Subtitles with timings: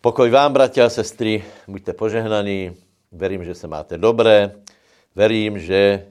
[0.00, 2.72] Pokoj vám, bratia a sestry, buďte požehnaní,
[3.12, 4.56] verím, že se máte dobré,
[5.12, 6.08] verím, že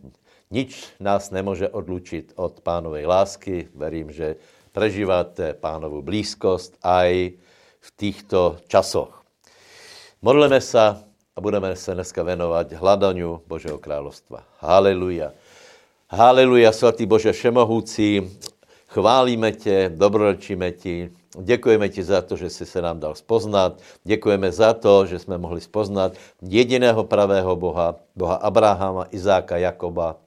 [0.54, 4.38] nič nás nemůže odlučit od pánovej lásky, verím, že
[4.72, 7.34] prežíváte pánovu blízkost aj
[7.82, 9.26] v týchto časoch.
[10.22, 10.80] Modleme se
[11.36, 14.46] a budeme se dneska venovat hladaniu Božího královstva.
[14.62, 15.34] Haleluja.
[16.14, 18.38] Haleluja, svatý Bože všemohoucí,
[18.86, 23.82] chválíme tě, dobrorečíme ti, Děkujeme ti za to, že jsi se nám dal spoznat.
[24.04, 30.18] Děkujeme za to, že jsme mohli spoznat jediného pravého Boha, Boha Abrahama, Izáka, Jakoba,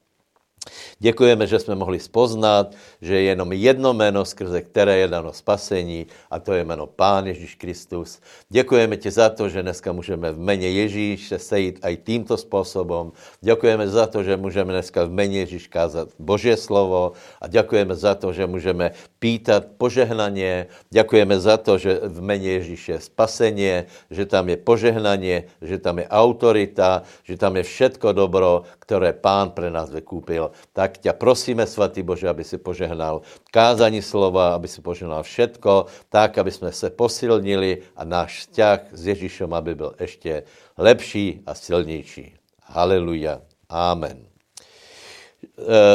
[0.99, 6.07] Děkujeme, že jsme mohli spoznat, že je jenom jedno jméno, skrze které je dano spasení
[6.31, 8.19] a to je jméno Pán Ježíš Kristus.
[8.49, 13.11] Děkujeme ti za to, že dneska můžeme v jméně Ježíš se sejít aj tímto způsobem.
[13.41, 17.11] Děkujeme za to, že můžeme dneska v jméně Ježíš kázat Boží slovo
[17.41, 20.67] a děkujeme za to, že můžeme pýtat požehnaně.
[20.89, 25.99] Děkujeme za to, že v jméně Ježíš je spasení, že tam je požehnaně, že tam
[25.99, 31.67] je autorita, že tam je všetko dobro, které Pán pre nás vykúpil tak tě prosíme,
[31.67, 36.89] svatý Bože, aby si požehnal kázání slova, aby si požehnal všetko, tak, aby jsme se
[36.89, 40.43] posilnili a náš vzťah s Ježíšem, aby byl ještě
[40.77, 42.33] lepší a silnější.
[42.63, 43.41] Haleluja.
[43.69, 44.33] Amen.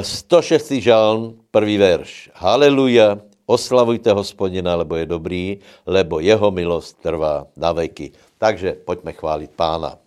[0.00, 0.70] 106.
[0.70, 2.30] E, žalm, první verš.
[2.34, 8.12] Haleluja, oslavujte hospodina, lebo je dobrý, lebo jeho milost trvá na veky.
[8.38, 9.98] Takže pojďme chválit pána.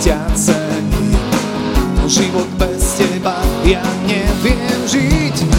[0.00, 1.12] Ťa cení.
[2.08, 5.57] Život bez teba ja neviem žiť.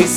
[0.00, 0.08] Ty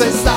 [0.00, 0.29] si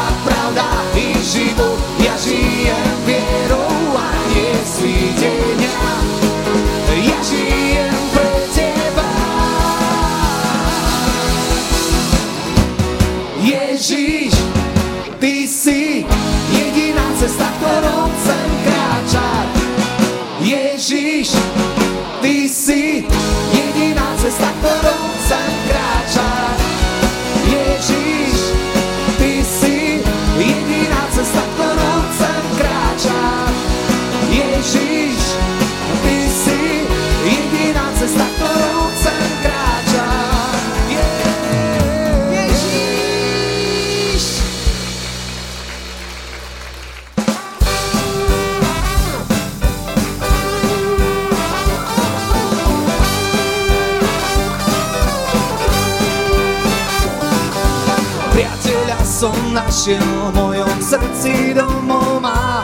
[59.83, 62.63] našiel v mojom srdci domov má.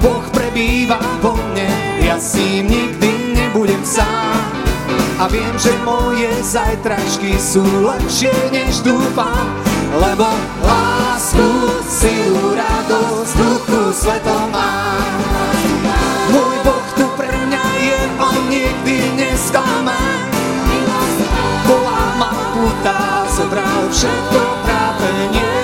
[0.00, 1.68] Boh prebýva vo mne,
[2.00, 4.48] ja s ním nikdy nebudem sám.
[5.20, 9.44] A viem, že moje zajtračky sú lepšie, než dúfam,
[9.92, 10.24] lebo
[10.64, 11.48] lásku,
[11.84, 15.20] silu, radosť, duchu svetom mám.
[16.32, 20.00] Môj Boh tu pre mňa je, on nikdy nesklame.
[21.68, 25.55] Volá ma putá, zobral všetko trápenie.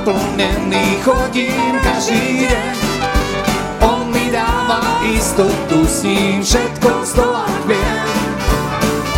[0.00, 2.74] Naplnený chodím každý deň.
[3.84, 8.08] On mi dáva istotu, s ním všetko zdolať viem.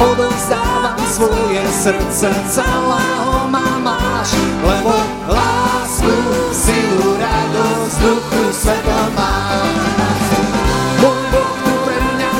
[0.03, 4.35] Odovzdávam svoje srdce, celého ma máš,
[4.67, 4.95] lebo
[5.31, 6.17] lásku,
[6.51, 8.43] silu, radosť, duchu.
[10.99, 12.33] Môj Boh tu pre mňa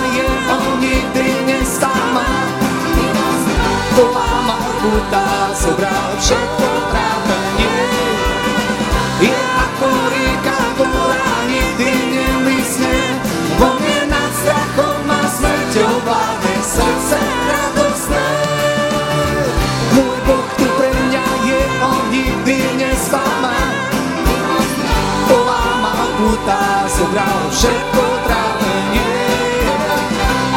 [27.53, 29.13] trápenie.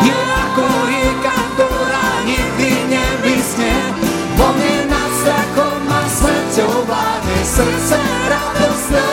[0.07, 3.73] Je ako rieka, ktorá nikdy nevysne.
[4.39, 7.99] Vo mne nad strachom a smrťou vládne srdce
[8.31, 9.09] radosné.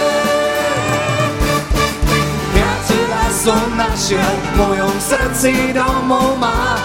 [2.54, 6.78] Priateľa som našiel, v mojom srdci domov má.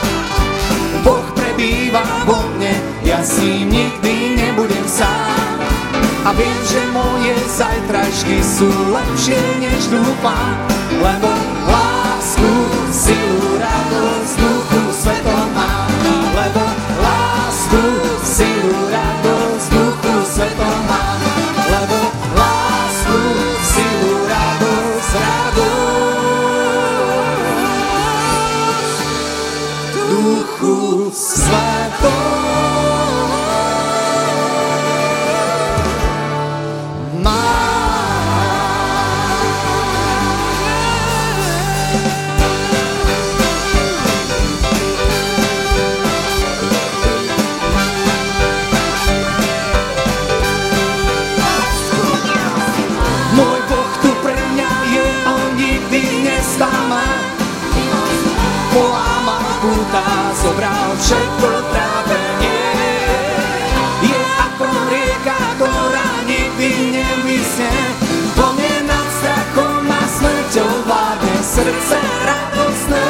[1.05, 2.73] Boh prebýva vo mne,
[3.05, 5.61] ja s ním nikdy nebudem sám.
[6.27, 11.29] A viem, že moje zajtračky sú lepšie, než dúfam, lebo
[11.69, 12.51] lásku,
[12.91, 13.96] silu, radosť,
[71.87, 73.07] srdce radosné.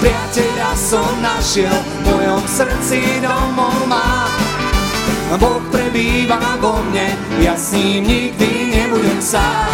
[0.00, 4.28] Priateľa som našiel, v mojom srdci domov má.
[5.36, 7.12] Boh prebýva vo mne,
[7.42, 9.68] ja s ním nikdy nebudem sám.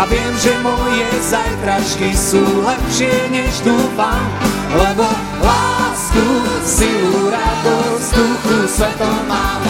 [0.00, 4.24] A viem, že moje zajtračky sú lepšie, než dúfam,
[4.72, 5.06] lebo
[5.44, 6.26] lásku,
[6.64, 9.62] silu, radosť, duchu svetom mám.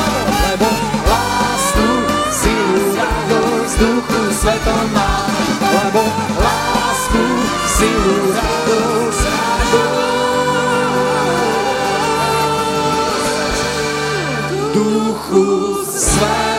[0.53, 0.69] Lebo
[1.11, 1.89] lásku,
[2.31, 5.52] silu, radosť, duchu svetom mám.
[5.83, 5.99] Lebo
[6.39, 7.25] lásku,
[7.67, 10.03] silu, radosť, radosť.
[14.71, 16.52] duchu svetla.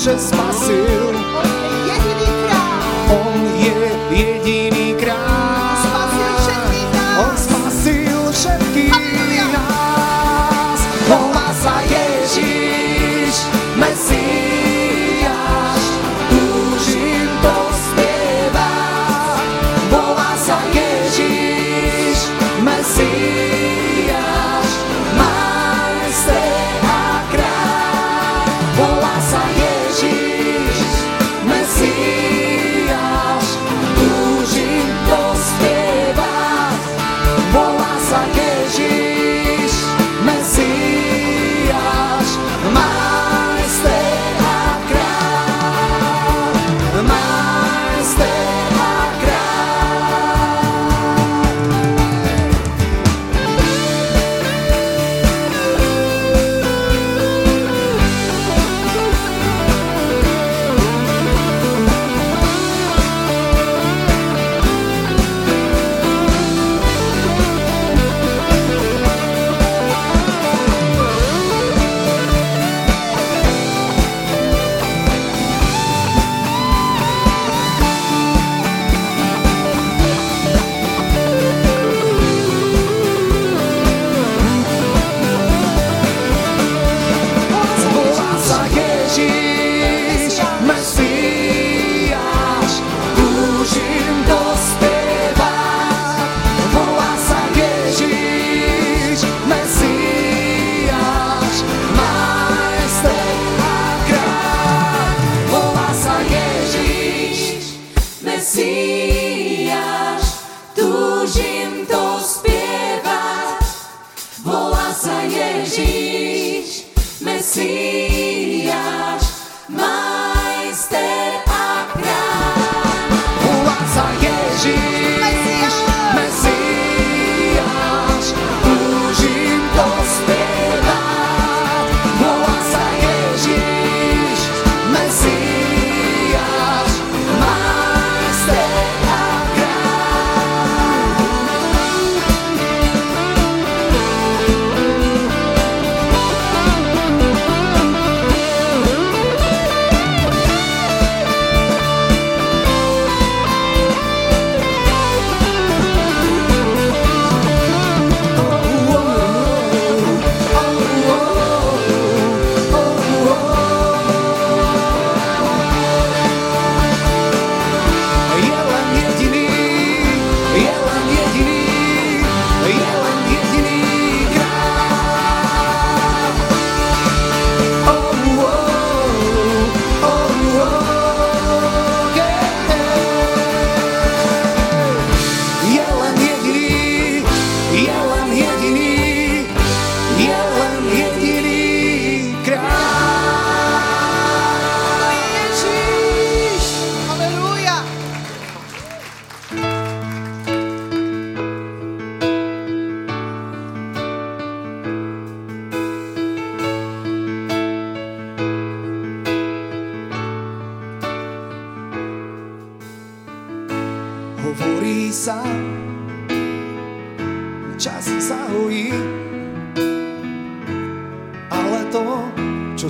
[0.00, 1.09] przez pasy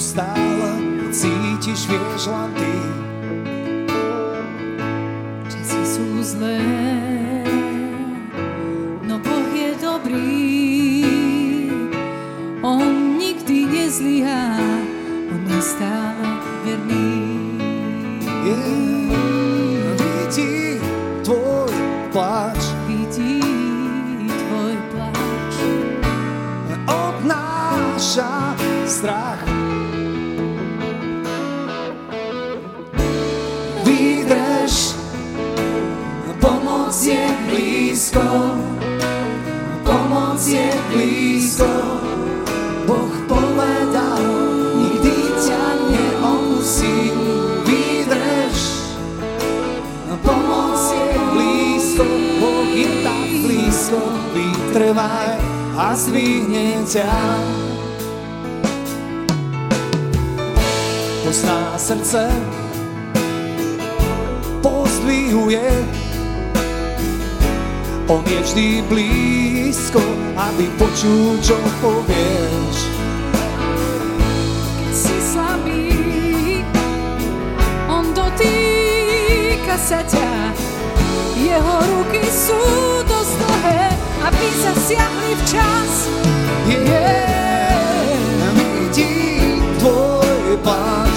[0.01, 0.81] stále
[1.13, 2.75] cítíš vieš len ty.
[5.53, 6.65] Že sú zlé,
[9.05, 10.41] no Boh je dobrý.
[12.65, 14.57] On nikdy nezlyhá,
[15.29, 16.29] on je stále
[16.65, 17.13] verný.
[18.41, 18.81] Yeah.
[20.01, 20.81] Vidí
[21.27, 21.75] tvoj
[22.09, 23.45] pláč, vidí
[24.25, 25.55] tvoj pláč,
[26.89, 28.57] odnáša
[28.89, 29.40] strach.
[38.11, 38.27] blízko,
[39.85, 41.71] pomoc je blízko.
[42.87, 44.23] Boh povedal,
[44.75, 47.15] nikdy ťa neopustí,
[47.63, 48.59] vydrž.
[50.11, 52.05] No, pomoc je blízko,
[52.43, 53.99] Boh je tak blízko,
[54.35, 55.31] vytrvaj
[55.79, 57.15] a zvihne ťa.
[61.23, 62.27] Pozná srdce,
[64.59, 66.00] pozdvihuje
[68.11, 70.03] On je vždy blízko,
[70.35, 72.77] aby počul, čo povieš.
[74.83, 75.95] Keď si slabý,
[77.87, 80.31] on dotýka sa ťa.
[81.39, 82.59] Jeho ruky sú
[83.07, 83.83] dosť dlhé,
[84.27, 85.95] aby zasiahli včas.
[86.67, 87.31] Je, yeah,
[89.79, 91.10] tvoj pán.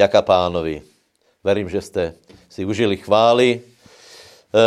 [0.00, 0.80] Ďaká pánovi.
[1.44, 2.16] Verím, že jste
[2.48, 3.60] si užili chvály.
[3.60, 4.64] E,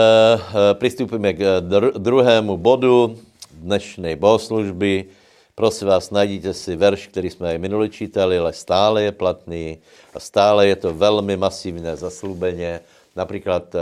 [0.77, 3.17] e, k dr- druhému bodu
[3.49, 5.09] dnešnej bohoslužby.
[5.57, 9.81] Prosím vás, najdíte si verš, který jsme aj minuli čítali, ale stále je platný
[10.13, 12.85] a stále je to velmi masivné zaslúbenie.
[13.17, 13.81] Například e,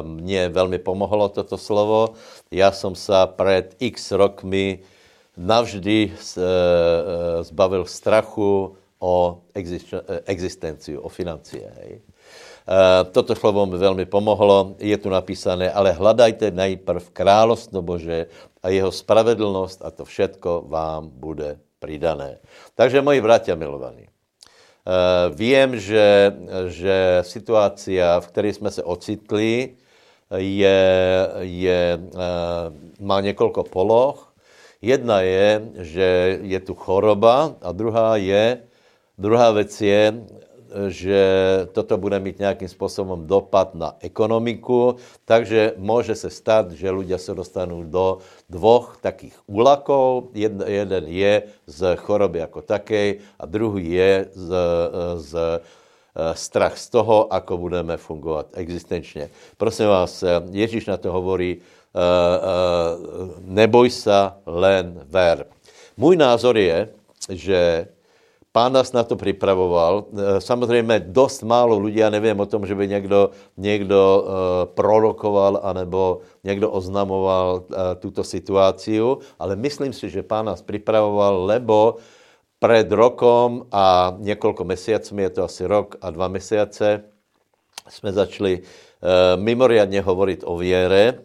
[0.00, 2.16] mně velmi pomohlo toto slovo.
[2.48, 4.80] Já jsem se před x rokmi
[5.36, 6.40] navždy e,
[7.44, 11.66] zbavil strachu o exist- e, existenciu, o financie.
[11.82, 11.92] Hej.
[11.98, 12.02] E,
[13.12, 18.26] Toto slovo mi velmi pomohlo, je tu napísané, ale hledajte nejprv královstvo Bože
[18.62, 22.40] a jeho spravedlnost a to všetko vám bude pridané.
[22.74, 24.08] Takže moji bratia milovaní,
[24.84, 26.36] Eh, Vím, že,
[26.68, 29.80] že situácia, v které jsme se ocitli,
[30.36, 30.80] je,
[31.40, 34.34] je, eh, má několik poloh.
[34.82, 38.60] Jedna je, že je tu choroba a druhá je,
[39.18, 40.24] druhá věc je,
[40.88, 41.20] že
[41.72, 47.34] toto bude mít nějakým způsobem dopad na ekonomiku, takže může se stát, že ľudia se
[47.34, 48.18] dostanou do
[48.50, 50.34] dvoch takých úlakov.
[50.34, 54.48] Jeden, jeden je z choroby jako také a druhý je z,
[55.16, 59.30] z eh, strach z toho, ako budeme fungovat existenčně.
[59.56, 62.42] Prosím vás, Ježíš na to hovorí, eh, eh,
[63.46, 65.46] neboj se, len ver.
[65.96, 66.88] Můj názor je,
[67.30, 67.86] že
[68.54, 70.04] Pán nás na to připravoval.
[70.14, 74.30] Eh, Samozřejmě dost málo lidí, já nevím o tom, že by někdo, někdo uh,
[74.74, 79.00] prorokoval anebo někdo oznamoval uh, tuto situaci,
[79.38, 81.96] ale myslím si, že pán nás připravoval, lebo
[82.58, 87.04] před rokom a několik mesiacmi, je to asi rok a dva mesiace,
[87.88, 88.60] jsme začali
[89.36, 91.18] mimoriadně hovorit o věre.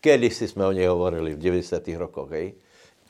[0.00, 1.88] Kedy si jsme o něj hovorili v 90.
[1.88, 2.54] rokoch, hej?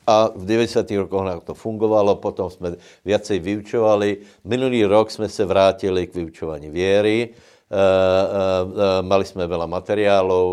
[0.09, 0.89] A v 90.
[1.05, 4.17] rokoch to fungovalo, potom jsme viacej vyučovali.
[4.41, 7.29] Minulý rok jsme se vrátili k vyučování věry.
[7.29, 7.29] E,
[7.69, 10.45] e, mali jsme veľa materiálov,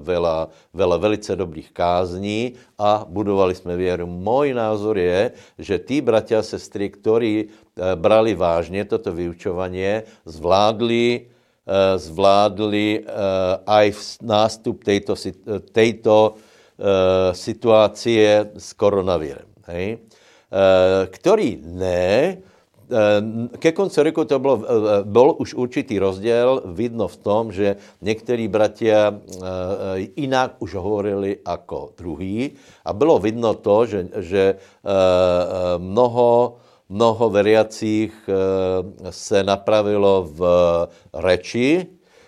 [0.00, 4.08] veľa, veľa velice dobrých kázní a budovali jsme věru.
[4.08, 7.52] Můj názor je, že tí bratia a sestry, ktorí
[8.00, 11.28] brali vážně toto vyučovanie, zvládli
[11.96, 13.08] zvládli
[13.64, 13.86] aj
[14.20, 15.16] nástup tejto,
[15.72, 16.36] tejto
[17.32, 19.46] situácie s koronavírem.
[19.70, 20.02] Hej?
[21.14, 22.42] Ktorý ne,
[22.84, 23.20] Eh,
[23.58, 24.68] ke konci roku to bylo, eh,
[25.08, 31.96] byl už určitý rozdíl, vidno v tom, že někteří bratia eh, jinak už hovorili jako
[31.96, 32.52] druhý
[32.84, 34.44] a bylo vidno to, že, že
[35.78, 36.56] mnoho,
[36.88, 38.12] mnoho veriacích
[39.10, 40.40] se napravilo v
[41.14, 41.86] reči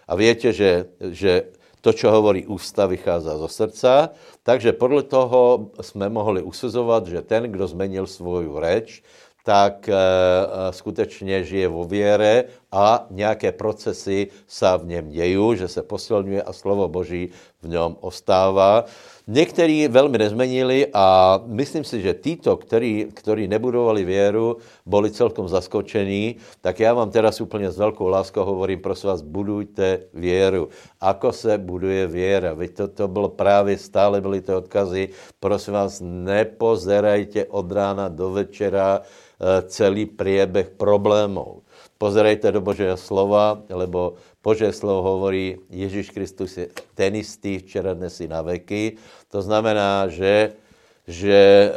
[0.09, 4.11] a víte, že, že to, co hovorí ústa, vychází zo srdca,
[4.47, 9.03] takže podle toho jsme mohli usuzovat, že ten, kdo zmenil svou reč,
[9.43, 15.69] tak eh, eh, skutečně žije vo věre a nějaké procesy se v něm dějí, že
[15.69, 17.31] se posilňuje a slovo Boží
[17.63, 18.85] v něm ostává.
[19.29, 26.37] Někteří velmi nezmenili a myslím si, že títo, který, který nebudovali věru, byli celkom zaskočení,
[26.61, 30.69] tak já vám teraz úplně s velkou láskou hovorím, prosím vás, budujte věru.
[31.01, 32.55] Ako se buduje věra?
[32.55, 35.09] Vy to, to bylo právě, stále byly ty odkazy,
[35.41, 39.03] prosím vás, nepozerajte od rána do večera,
[39.37, 41.61] Eh, celý priebeh problémov.
[42.01, 48.15] Pozerejte do Božího slova, lebo Boží slovo hovorí, Ježíš Kristus je ten istý včera, dnes
[48.23, 48.95] i na veky.
[49.35, 50.55] To znamená, že,
[51.03, 51.75] že e, e,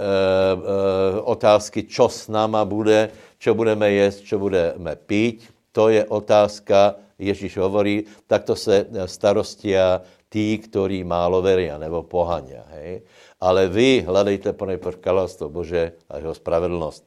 [1.26, 3.10] otázky, čo s náma bude,
[3.42, 10.62] čo budeme jíst, čo budeme pít, to je otázka, Ježíš hovorí, takto se starostia tí,
[10.62, 12.70] ktorí málo veria, nebo pohania.
[12.78, 13.02] Hej?
[13.42, 17.02] Ale vy hledejte ponejprv kráľovstvo Bože a jeho spravedlnost.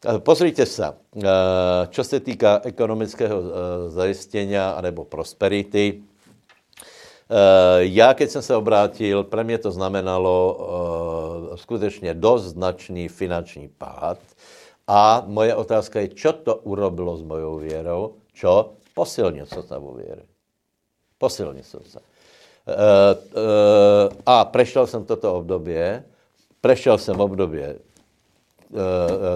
[0.00, 3.48] Eh, pozrite sa, eh, čo se týká ekonomického eh,
[3.92, 6.02] zajistenia anebo prosperity.
[7.80, 10.58] Já, keď jsem se obrátil, pro mě to znamenalo
[11.54, 14.18] skutečně dost značný finanční pád.
[14.86, 18.14] A moje otázka je, čo to urobilo s mojou věrou?
[18.34, 18.74] Čo?
[18.94, 20.22] Posilnil jsem se vo věre.
[21.18, 22.00] Posilnil jsem se.
[24.26, 26.02] A prešel jsem toto období,
[26.60, 27.89] prešel jsem Eh,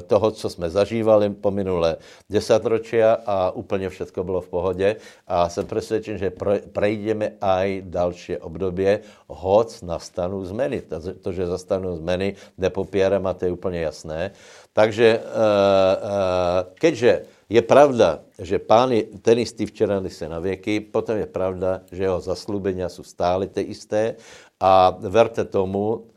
[0.06, 1.96] toho, co jsme zažívali po minulé
[2.30, 6.32] desatročia a úplně všechno bylo v pohodě a jsem přesvědčen, že
[6.72, 8.86] prejdeme aj další období,
[9.26, 10.82] hoc nastanou zmeny.
[11.22, 14.30] To, že zastanou zmeny, nepopírám a to je úplně jasné.
[14.72, 17.12] Takže, eh, eh, keďže
[17.48, 22.02] je pravda, že pán je ten istý včera, se na věky, potom je pravda, že
[22.02, 24.16] jeho zaslúbenia jsou stále ty isté
[24.60, 26.13] a verte tomu, Eh,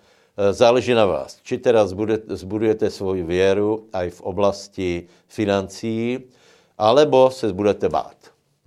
[0.51, 1.41] záleží na vás.
[1.41, 1.81] Či teda
[2.29, 4.89] zbudujete svoji věru aj v oblasti
[5.27, 6.29] financí,
[6.77, 8.17] alebo se budete bát.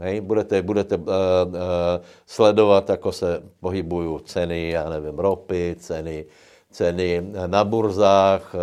[0.00, 0.20] Hej?
[0.20, 1.54] Budete, budete uh, uh,
[2.26, 6.24] sledovat, ako se pohybují ceny, já nevím, ropy, ceny,
[6.70, 8.60] ceny na burzách uh,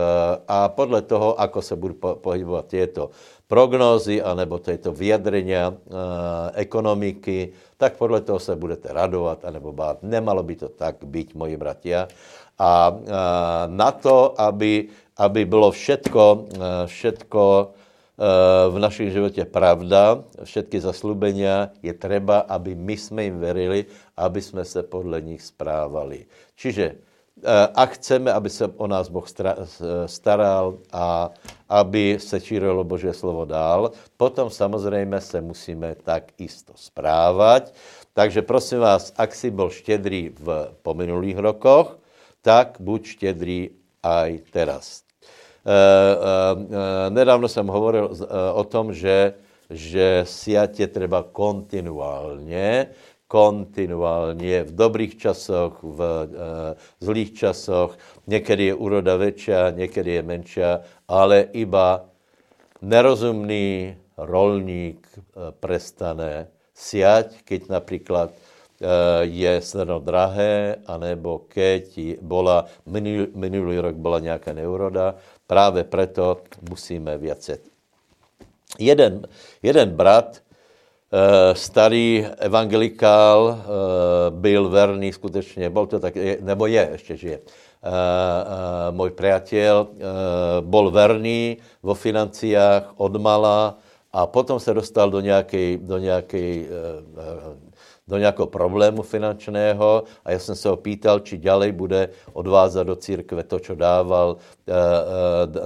[0.47, 3.09] a podle toho, ako se budou po, pohybovat těto
[3.47, 5.75] prognózy anebo tyto vyjadrenia uh,
[6.53, 10.03] ekonomiky, tak podle toho se budete radovat anebo bát.
[10.03, 12.07] Nemalo by to tak být, moji bratia.
[12.59, 12.97] A
[13.67, 16.45] na to, aby, aby bylo všetko,
[16.85, 17.71] všetko
[18.69, 23.85] v našem životě pravda, všetky zaslubenia, je třeba, aby my jsme jim verili,
[24.17, 26.25] aby jsme se podle nich správali.
[26.55, 26.95] Čiže
[27.73, 29.25] a chceme, aby se o nás Boh
[30.05, 31.29] staral a
[31.69, 37.73] aby se šířilo Boží slovo dál, potom samozřejmě se musíme tak isto správat.
[38.13, 41.97] Takže prosím vás, ak si byl štědrý v pominulých rokoch,
[42.47, 45.03] tak buď štědrý aj teraz.
[45.67, 45.75] E, e,
[47.11, 48.07] nedávno jsem hovoril
[48.53, 49.35] o tom, že,
[49.67, 52.87] že siatě třeba kontinuálně,
[53.27, 55.99] kontinuálně v dobrých časoch, v
[57.03, 57.99] zlých časoch.
[58.27, 60.61] Někdy je úroda větší, někdy je menší,
[61.07, 62.07] ale iba
[62.79, 65.03] nerozumný rolník
[65.59, 68.46] prestane siať, keď například Eh,
[69.21, 75.15] je snadno drahé, anebo keď bola, minulý, minulý rok byla nějaká neuroda,
[75.47, 76.37] právě proto
[76.69, 77.61] musíme věcet.
[78.79, 79.25] Jeden,
[79.63, 83.65] jeden brat, eh, starý evangelikál, eh,
[84.29, 87.39] byl verný skutečně, byl to tak, nebo je, ještě žije.
[88.91, 89.87] Můj priateľ
[90.61, 93.77] byl verný vo financiách od mala
[94.11, 96.67] a potom se dostal do nějaké do nějakej
[98.07, 102.95] do nějakého problému finančného a já jsem se ho pýtal, či ďalej bude odvázat do
[102.95, 104.71] církve to, čo dával, e,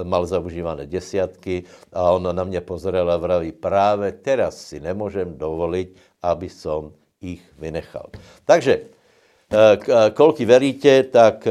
[0.01, 5.37] e, mal zaužívané desiatky a on na mě pozrel a vraví, právě teraz si nemůžem
[5.37, 8.09] dovolit, aby som ich vynechal.
[8.45, 8.89] Takže,
[10.15, 11.43] koľky veríte, tak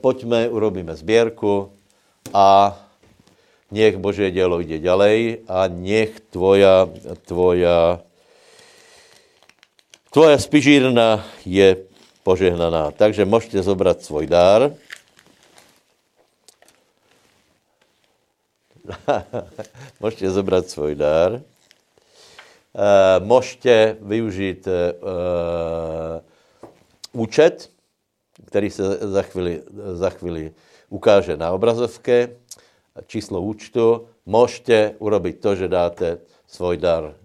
[0.00, 1.68] poďme, urobíme zbierku
[2.32, 2.74] a
[3.70, 6.88] nech Božie dielo ide ďalej a nech tvoja,
[7.26, 8.00] tvoja,
[10.16, 11.84] tvoja spižírna je
[12.24, 12.88] požehnaná.
[12.96, 14.72] Takže môžete zobrať svoj dár.
[20.00, 21.44] môžete zobrať svoj dár.
[22.72, 26.24] Uh, môžete využiť uh,
[27.12, 27.68] účet,
[28.48, 29.60] který se za chvíli,
[30.00, 30.56] za chvíli
[30.88, 32.40] ukáže na obrazovke
[33.04, 37.20] číslo účtu, môžete urobiť to, že dáte svoj dar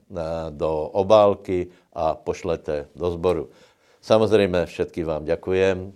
[0.51, 3.49] do obálky a pošlete do zboru.
[4.01, 5.93] Samozřejmě všetky vám ďakujem.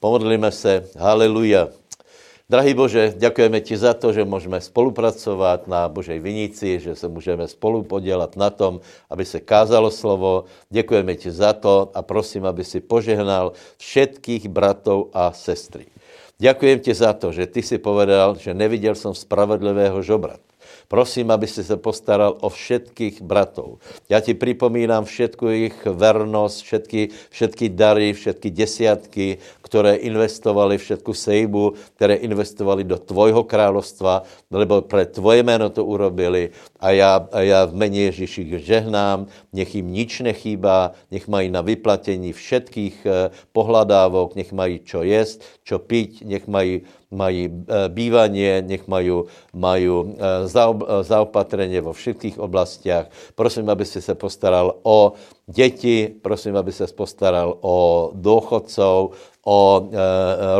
[0.00, 0.86] Pomodlíme se.
[0.98, 1.68] Haleluja.
[2.48, 7.48] Drahý Bože, děkujeme ti za to, že můžeme spolupracovat na Božej vinici, že se můžeme
[7.48, 10.44] spolu podělat na tom, aby se kázalo slovo.
[10.70, 15.92] Děkujeme ti za to a prosím, aby si požehnal všetkých bratov a sestry.
[16.40, 20.40] Ďakujem ti za to, že ty si povedal, že neviděl jsem spravedlivého žobrat.
[20.88, 23.76] Prosím, aby si se postaral o všetkých bratov.
[24.08, 31.72] Já ti připomínám všetku jejich vernost, všetky, všetky dary, všetky desiatky, které investovali, všetku sejbu,
[31.96, 37.64] které investovali do tvojho královstva, lebo pre tvoje jméno to urobili a já, a já
[37.64, 44.40] v mene Ježíši žehnám, nech jim nič nechýbá, nech mají na vyplatení všetkých eh, pohladávok,
[44.40, 50.48] nech mají čo jesť, čo piť, nech mají mají eh, bývanie, nech mají, mají eh,
[51.02, 53.06] zaopatreně vo všetkých oblastiach.
[53.34, 55.12] Prosím, aby si se postaral o
[55.46, 59.12] děti, prosím, aby se postaral o důchodcov,
[59.48, 59.88] o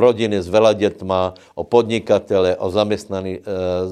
[0.00, 3.44] rodiny s veľa dětma, o podnikatele, o zaměstnaný,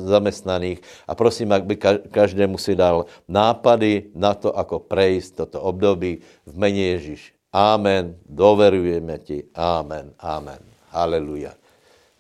[0.09, 1.77] zaměstnaných a prosím, aby
[2.09, 7.37] každému si dal nápady na to, ako prejsť toto období v mene Ježíš.
[7.53, 8.17] Amen.
[8.25, 9.45] Doverujeme ti.
[9.53, 10.17] Amen.
[10.17, 10.61] Amen.
[10.93, 11.66] Haleluja.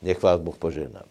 [0.02, 1.02] Nech vás Bůh požehná.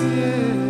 [0.00, 0.67] Veky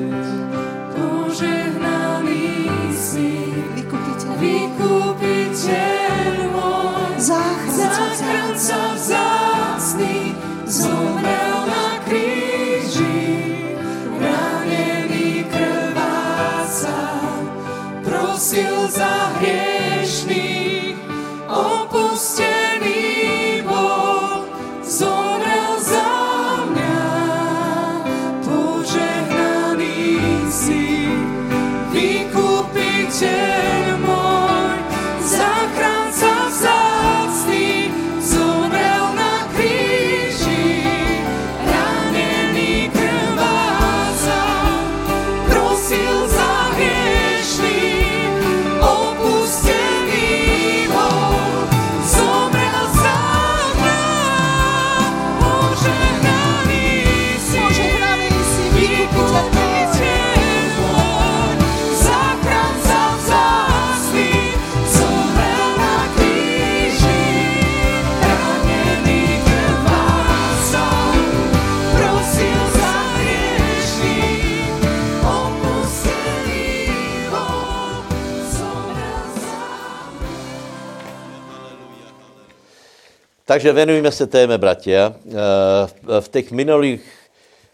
[83.48, 85.14] Takže venujeme se téme, bratia.
[85.24, 87.00] Eh, v- těch minulých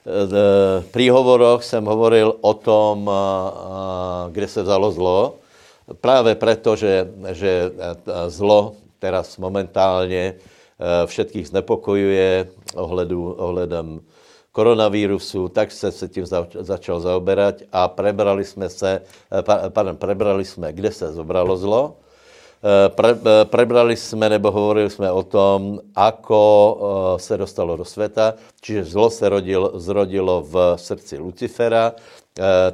[0.07, 5.35] eh, príhovoroch jsem hovoril o tom, eh, kde se vzalo zlo.
[6.01, 7.71] Právě proto, že, že
[8.29, 10.35] zlo teraz momentálně
[11.07, 14.01] všetkých znepokojuje ohledu, ohledem
[14.53, 19.03] koronavírusu, tak se se tím za- začal zaoberať a prebrali jsme se,
[19.43, 21.97] pa- pardon, prebrali jsme, kde se zobralo zlo.
[22.64, 27.85] Eh, Pre, eh, prebrali jsme nebo hovorili jsme o tom, ako eh, se dostalo do
[27.85, 31.92] světa, čiže zlo se rodil, zrodilo v srdci Lucifera,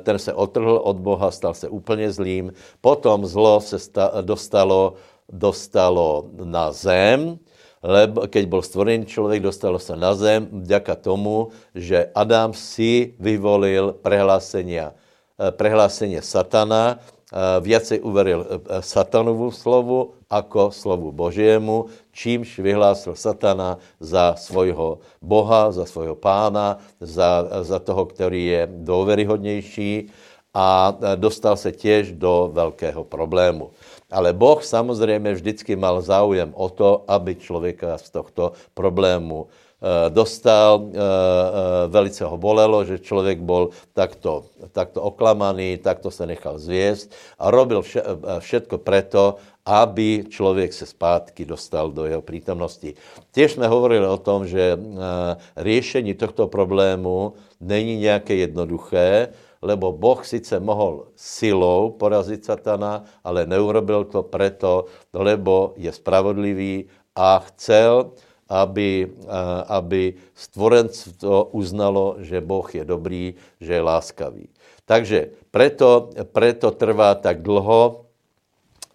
[0.03, 4.95] ten se otrhl od Boha, stal se úplně zlým, potom zlo se sta, dostalo,
[5.29, 7.37] dostalo na zem,
[7.83, 13.93] lebo keď byl stvorený člověk, dostalo se na zem vďaka tomu, že Adam si vyvolil
[14.01, 14.93] prehlásenia,
[15.37, 17.01] eh, prehlásenie satana,
[17.33, 25.73] eh, viacej uveril eh, satanovu slovu ako slovu Božiemu, čímž vyhlásil satana za svojho Boha,
[25.73, 30.11] za svojho pána, za, za toho, který je důvěryhodnější
[30.55, 33.71] a eh, dostal se těž do velkého problému.
[34.11, 39.70] Ale Boh samozřejmě vždycky mal záujem o to, aby člověka z tohto problému eh,
[40.09, 46.59] dostal, eh, eh, velice ho bolelo, že člověk byl takto, takto oklamaný, takto se nechal
[46.59, 52.95] zvěst a robil vše, eh, všetko preto, aby člověk se zpátky dostal do jeho prítomnosti.
[53.33, 59.29] Těž jsme hovorili o tom, že eh, řešení tohto problému není nějaké jednoduché,
[59.63, 67.39] lebo Boh sice mohl silou porazit satana, ale neurobil to preto, lebo je spravodlivý a
[67.39, 68.13] chcel,
[68.51, 74.51] aby, eh, aby stvorenstvo uznalo, že Boh je dobrý, že je láskavý.
[74.91, 78.11] Takže preto, preto trvá tak dlho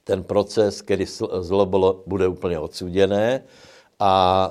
[0.03, 1.07] ten proces, kdy
[1.39, 3.47] zlo bylo, bude úplně odsudené
[3.99, 4.49] a e,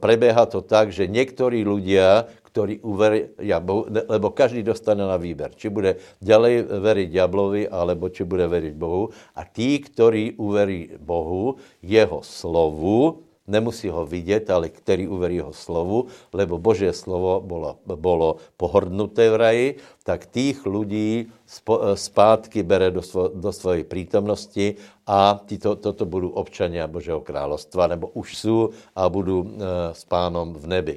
[0.00, 5.68] prebieha to tak, že někteří ľudia, ktorí uveria Bohu, lebo každý dostane na výber, či
[5.68, 9.12] bude ďalej veriť diablovi, alebo či bude veriť Bohu.
[9.36, 16.06] A tí, ktorí uverí Bohu, jeho slovu, nemusí ho vidět, ale který uverí jeho slovu,
[16.32, 19.68] lebo Božie slovo bylo, bylo pohrdnuté v raji,
[20.04, 24.76] tak tých lidí spo, zpátky bere do, svo, do svojej prítomnosti
[25.08, 29.48] a títo, toto budou občania Božího královstva, nebo už jsou a budou e,
[29.96, 30.96] s pánom v nebi.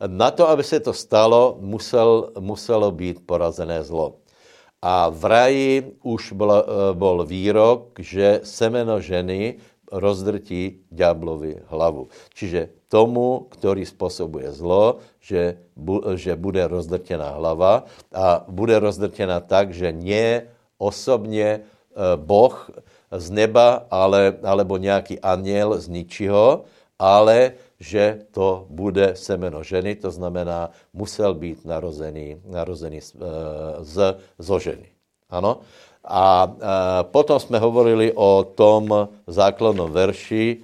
[0.00, 4.16] Na to, aby se to stalo, musel, muselo být porazené zlo.
[4.82, 9.60] A v raji už byl, byl výrok, že semeno ženy
[9.90, 12.08] rozdrtí ďáblovi hlavu.
[12.34, 17.84] Čiže tomu, který způsobuje zlo, že, bu, že bude rozdrtěná hlava
[18.14, 20.46] a bude rozdrtěná tak, že nie
[20.78, 22.70] osobně eh, Boh
[23.10, 26.64] z neba, ale, alebo nějaký aniel z ničího,
[26.98, 33.16] ale že to bude semeno ženy, to znamená, musel být narozený, narozený z,
[33.80, 33.96] z,
[34.38, 34.86] zo ženy.
[35.30, 35.64] Ano?
[36.04, 36.54] A e,
[37.12, 40.60] potom jsme hovorili o tom základnom verši,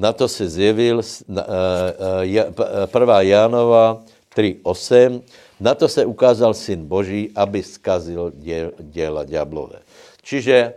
[0.00, 3.20] na to se zjevil s- na- eh, eh, ja- p- eh, 1.
[3.20, 4.00] Jánova
[4.32, 5.20] 3.8,
[5.60, 9.84] na to se ukázal Syn Boží, aby skazil dě- děla ďáblové.
[10.24, 10.72] Čiže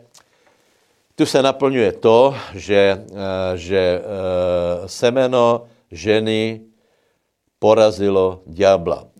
[1.16, 3.06] tu se naplňuje to, že,
[3.56, 4.02] že
[4.90, 6.62] semeno ženy
[7.62, 9.13] porazilo ďábla.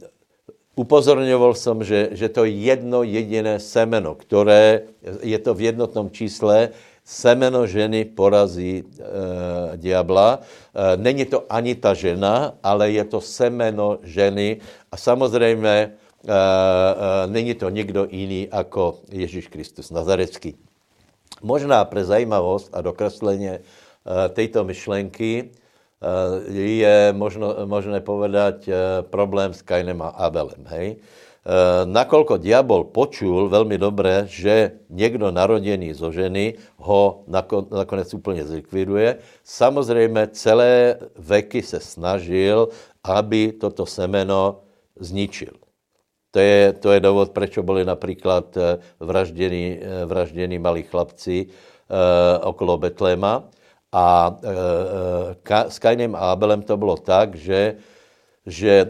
[0.76, 4.90] Upozorňoval jsem, že, že to je jedno jediné semeno, které
[5.22, 6.70] je to v jednotnom čísle,
[7.06, 8.84] semeno ženy porazí e,
[9.78, 10.40] diabla.
[10.40, 14.58] E, není to ani ta žena, ale je to semeno ženy
[14.92, 20.58] a samozřejmě e, e, není to nikdo jiný jako Ježíš Kristus Nazarecký.
[21.44, 23.64] Možná pre zajímavost a dokreslenie eh,
[24.32, 25.52] tejto myšlenky
[26.52, 28.76] je možno, možné povedať eh,
[29.08, 30.64] problém s Kainem a Abelem.
[30.68, 30.88] Hej?
[30.98, 38.44] Eh, Nakoľko diabol počul veľmi dobre, že niekto narodený zo ženy ho nako- nakonec úplne
[38.44, 42.68] zlikviduje, samozrejme celé veky se snažil,
[43.04, 44.68] aby toto semeno
[45.00, 45.64] zničil.
[46.34, 47.00] To je, to je
[47.62, 51.52] boli napríklad eh, vraždení, eh, vraždení malí chlapci eh,
[52.42, 53.46] okolo Betléma.
[53.94, 57.78] A eh, Ka- s Kainem a Abelem to bylo tak, že,
[58.46, 58.90] že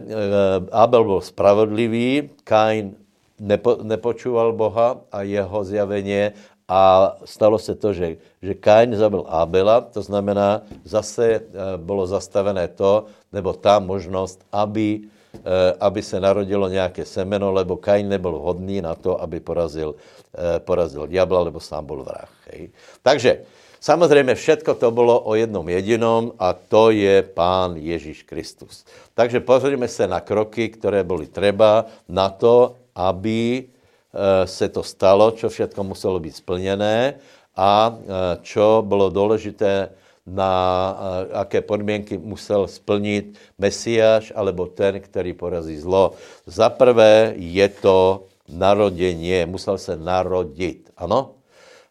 [0.72, 2.96] Abel byl spravodlivý, Kain
[3.36, 6.32] nepo, nepočúval Boha a jeho zjavenie
[6.68, 11.44] a stalo se to, že, že Kain zabil Abela, to znamená, zase
[11.76, 15.04] bylo zastavené to, nebo ta možnost, aby
[15.80, 19.94] aby se narodilo nějaké semeno, lebo Kain nebyl hodný na to, aby porazil,
[20.58, 22.30] porazil diabla, lebo sám byl vrah.
[22.50, 22.70] Hej.
[23.02, 23.42] Takže
[23.84, 28.84] samozřejmě všetko to bylo o jednom jedinom a to je Pán Ježíš Kristus.
[29.12, 35.36] Takže pozrime se na kroky, které byly třeba na to, aby eh, se to stalo,
[35.36, 37.20] čo všetko muselo být splněné
[37.56, 37.98] a
[38.42, 39.92] čo bylo důležité
[40.24, 40.52] na
[40.96, 46.16] eh, aké podmínky musel splnit Mesiáš alebo ten, který porazí zlo.
[46.48, 51.43] Za prvé je to narodenie, musel se narodit, ano?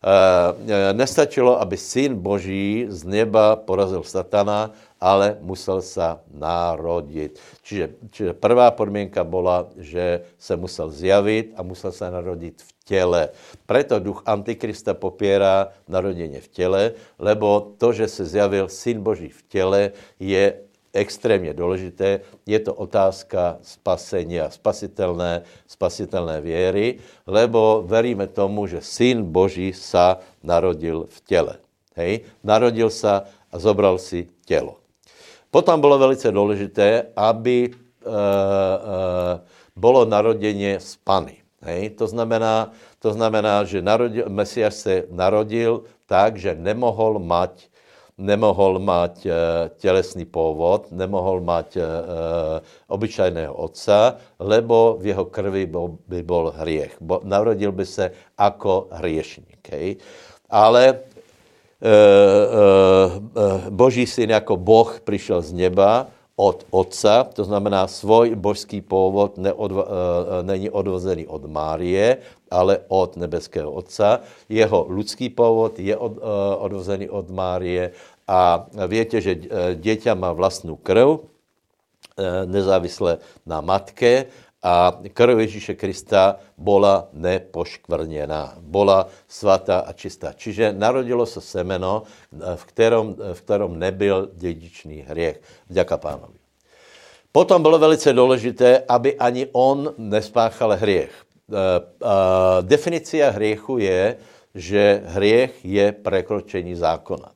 [0.03, 7.39] Eh, Nestačilo, aby syn Boží z neba porazil satana, ale musel se narodit.
[7.63, 13.29] Čiže, čiže prvá podmínka byla, že se musel zjavit a musel se narodit v těle.
[13.65, 19.41] Preto duch Antikrista popírá narodění v těle, lebo to, že se zjavil syn Boží v
[19.47, 20.53] těle, je
[20.93, 22.19] extrémně důležité.
[22.45, 30.21] Je to otázka spasení a spasitelné, spasitelné věry, lebo veríme tomu, že syn Boží sa
[30.45, 31.55] narodil v těle.
[31.97, 32.29] Hej?
[32.45, 34.77] Narodil sa a zobral si tělo.
[35.51, 38.13] Potom bylo velice důležité, aby e, e,
[39.75, 41.37] bylo naroděně z Pany.
[41.61, 41.89] Hej?
[41.89, 47.72] To, znamená, to znamená, že narodil, Mesiáš se narodil tak, že nemohol mať
[48.18, 49.32] nemohol mať e,
[49.78, 51.86] tělesný původ, nemohol mať e, e,
[52.88, 56.95] obyčajného otca, lebo v jeho krvi bol, by byl hriech.
[57.01, 59.70] Bo, narodil by se jako hriešník.
[60.49, 60.99] Ale
[63.70, 69.84] Boží syn jako Boh přišel z neba od otca, to znamená svoj božský původ neodva,
[69.86, 69.89] e,
[70.43, 72.17] není odvozený od Márie,
[72.49, 74.25] ale od nebeského otca.
[74.49, 76.21] Jeho lidský původ je od, e,
[76.57, 77.93] odvozený od Márie
[78.27, 79.36] a víte, že
[79.75, 81.27] dieťa má vlastnou krv,
[82.45, 84.25] nezávisle na matke
[84.64, 90.34] a krv Ježíše Krista byla nepoškvrněná, byla svatá a čistá.
[90.34, 92.03] Čiže narodilo se semeno,
[92.55, 95.41] v kterom, v kterom nebyl dědičný hriech.
[95.70, 96.39] Vďaka pánovi.
[97.32, 101.11] Potom bylo velice důležité, aby ani on nespáchal hriech.
[101.11, 101.82] E, e,
[102.61, 104.18] Definicia hriechu je,
[104.55, 107.32] že hriech je prekročení zákona.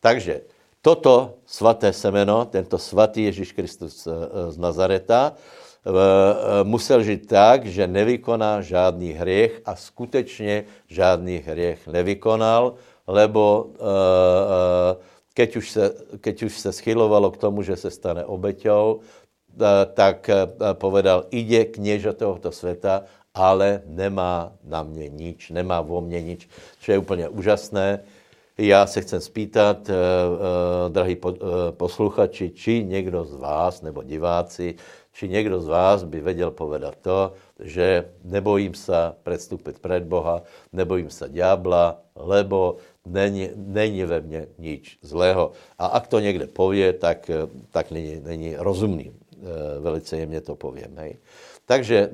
[0.00, 0.40] Takže
[0.82, 4.10] toto svaté semeno, tento svatý Ježíš Kristus e,
[4.50, 5.36] z Nazareta,
[6.62, 12.74] musel žít tak, že nevykoná žádný hriech a skutečně žádný hriech nevykonal,
[13.06, 13.70] lebo
[15.34, 19.00] keď už se, keď už se schylovalo k tomu, že se stane obeťou,
[19.94, 20.30] tak
[20.72, 23.04] povedal, ide kněže tohoto světa,
[23.34, 26.48] ale nemá na mě nič, nemá vo mně nič,
[26.80, 28.00] čo je úplně úžasné.
[28.58, 34.02] Já se chcem spýtat, eh, eh, drahí po, eh, posluchači, či někdo z vás, nebo
[34.02, 34.74] diváci,
[35.14, 40.42] či někdo z vás by věděl povedat to, že nebojím se předstupit před Boha,
[40.72, 45.52] nebojím se ďábla, lebo není, není ve mně nič zlého.
[45.78, 49.12] A ak to někde pově, tak, eh, tak není, není rozumný.
[49.14, 50.96] Eh, Velice jemně to povím.
[50.96, 51.16] Hej.
[51.66, 52.10] Takže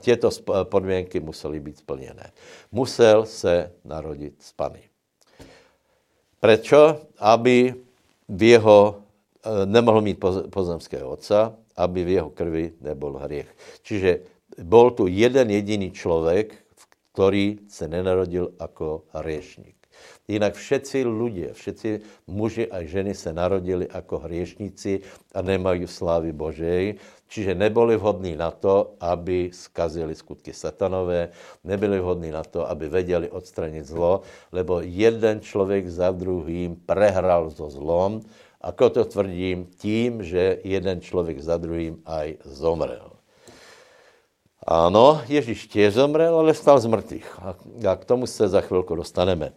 [0.00, 2.30] těto sp- podmínky musely být splněné.
[2.72, 4.82] Musel se narodit z Pany.
[6.40, 6.96] Prečo?
[7.18, 7.74] Aby
[8.28, 8.96] v jeho,
[9.44, 13.48] eh, nemohl mít poz- pozemského otca, aby v jeho krvi nebol hriech.
[13.82, 14.10] Čiže
[14.62, 16.54] bol tu jeden jediný člověk,
[17.12, 19.82] který se nenarodil jako hriešník.
[20.28, 21.88] Jinak všetci ľudia, všetci
[22.30, 25.00] muži a ženy se narodili jako hriešníci
[25.34, 26.96] a nemají slávy Božej,
[27.28, 31.28] čiže neboli vhodní na to, aby skazili skutky satanové,
[31.64, 37.70] nebyli vhodní na to, aby vedeli odstranit zlo, lebo jeden člověk za druhým prehral so
[37.70, 38.22] zlom,
[38.62, 43.10] ako to tvrdím, tím, že jeden člověk za druhým aj zomrel.
[44.62, 47.28] Ano, Ježíš tiež zomrel, ale stal z mrtvých.
[47.42, 47.58] A
[47.90, 49.52] a k tomu se za chvilku dostaneme.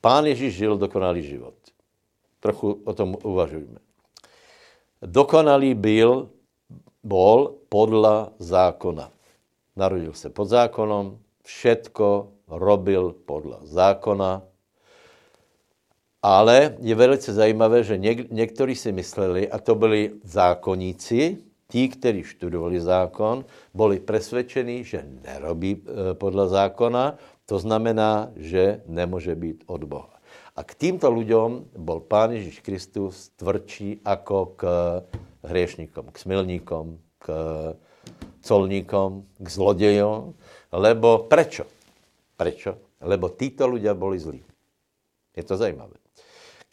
[0.00, 1.54] Pán Ježíš žil dokonalý život.
[2.40, 3.80] Trochu o tom uvažujme.
[5.04, 6.28] Dokonalý byl,
[7.04, 9.12] bol podle zákona.
[9.76, 14.42] Narodil se pod zákonom, všetko robil podle zákona,
[16.24, 21.36] ale je velice zajímavé, že něk, někteří si mysleli, a to byli zákonníci,
[21.68, 23.44] tí, kteří študovali zákon,
[23.74, 30.16] byli presvedčení, že nerobí e, podle zákona, to znamená, že nemůže být od Boha.
[30.56, 34.62] A k týmto ľuďom bol Pán Ježíš Kristus tvrdší ako k
[35.44, 36.84] hriešníkom, k smilníkom,
[37.18, 37.26] k
[38.40, 40.32] colníkom, k zlodejom.
[40.70, 41.66] Lebo prečo?
[42.38, 42.96] Prečo?
[43.02, 44.40] Lebo títo ľudia boli zlí.
[45.34, 46.03] Je to zajímavé.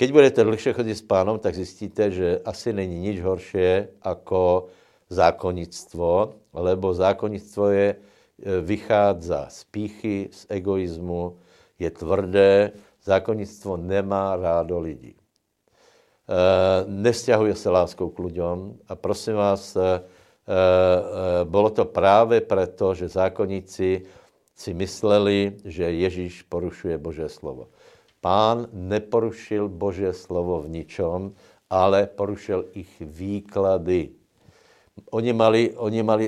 [0.01, 4.73] Keď budete dlhšie chodiť s pánom, tak zjistíte, že asi není nič horšie ako
[5.13, 7.97] zákonnictvo, lebo zákonnictvo je, e,
[8.65, 11.37] vychádza z píchy, z egoizmu,
[11.77, 12.73] je tvrdé,
[13.05, 15.13] zákonnictvo nemá rádo lidí.
[15.13, 15.21] E,
[17.53, 20.01] se láskou k ľuďom a prosím vás, e, e,
[21.45, 24.01] bylo to právě proto, že zákonníci
[24.55, 27.69] si mysleli, že Ježíš porušuje Boží slovo.
[28.21, 31.33] Pán neporušil Boží slovo v ničom,
[31.69, 34.09] ale porušil ich výklady.
[35.09, 36.27] Oni mali, oni mali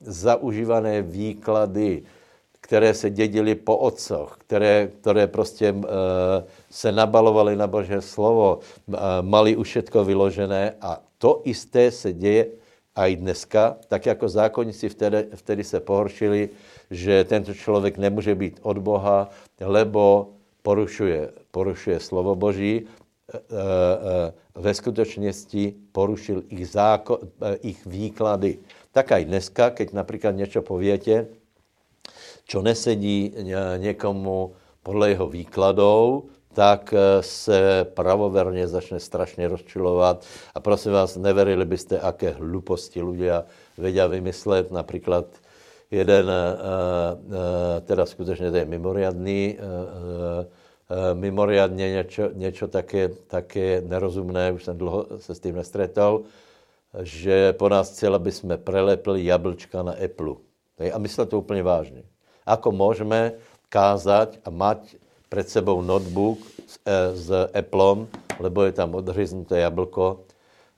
[0.00, 2.02] zaužívané výklady,
[2.60, 5.74] které se dědili po otcoch, které, které prostě e,
[6.70, 12.46] se nabalovaly na Boží slovo, e, mali už všetko vyložené a to isté se děje
[12.94, 16.50] aj dneska, tak jako zákonníci vtedy, vtedy se pohoršili,
[16.90, 19.30] že tento člověk nemůže být od Boha,
[19.60, 20.34] lebo
[20.68, 23.40] porušuje, porušuje slovo Boží, e, e,
[24.52, 28.60] ve skutečnosti porušil ich, záko, e, ich výklady.
[28.92, 31.26] Tak aj dneska, keď například něco povětě,
[32.44, 33.32] čo nesedí
[33.76, 34.52] někomu
[34.82, 40.24] podle jeho výkladů, tak se pravoverne začne strašně rozčilovat.
[40.54, 43.44] A prosím vás, neverili byste, aké hluposti ľudia
[43.76, 44.72] vedia vymyslet.
[44.72, 45.28] Například
[45.90, 46.26] jeden,
[47.84, 49.58] teda skutečně to je mimoriadný,
[51.14, 56.22] mimoriadně něco, něco také, také nerozumné, už jsem dlouho se s tím nestretol,
[57.02, 60.34] že po nás chcel, aby jsme prelepili jablčka na Apple.
[60.92, 62.02] A myslel to úplně vážně.
[62.46, 63.32] Ako můžeme
[63.68, 64.96] kázať a mať
[65.28, 68.08] před sebou notebook s, e, s Applem,
[68.40, 70.24] lebo je tam odhryznuté jablko,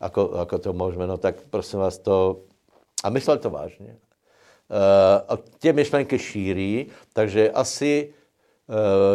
[0.01, 2.41] ako, ako to můžeme, no tak prosím vás to...
[3.05, 3.97] A myslel to vážně.
[4.71, 8.20] Uh, a tě myšlenky šíří, takže asi Eh,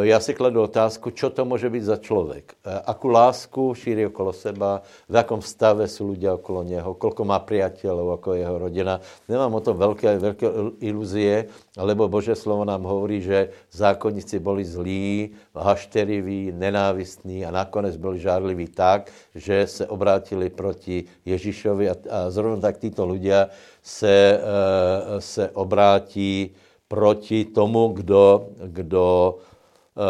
[0.01, 2.53] já si kladu otázku, čo to může být za člověk.
[2.65, 7.39] Eh, Akú lásku šíří okolo seba, v jakém stave jsou lidé okolo něho, kolko má
[7.39, 9.01] priateľov, jako jeho rodina.
[9.29, 10.47] Nemám o tom velké, velké
[10.79, 11.45] iluzie,
[11.77, 18.67] lebo Bože slovo nám hovorí, že zákonníci byli zlí, hašteriví, nenávistní a nakonec byli žárliví
[18.67, 23.47] tak, že se obrátili proti Ježíšovi a, a zrovna tak títo ľudia
[23.83, 26.51] se, uh, se obrátí
[26.87, 30.03] proti tomu, kdo, kdo uh,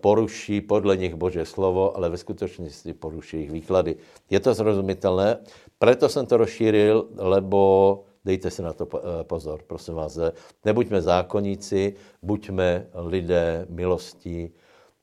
[0.00, 3.96] poruší podle nich Bože slovo, ale ve skutečnosti poruší jejich výklady.
[4.30, 5.38] Je to zrozumitelné,
[5.78, 10.18] proto jsem to rozšířil, lebo dejte si na to eh, pozor, prosím vás.
[10.64, 14.52] Nebuďme zákonníci, buďme lidé milosti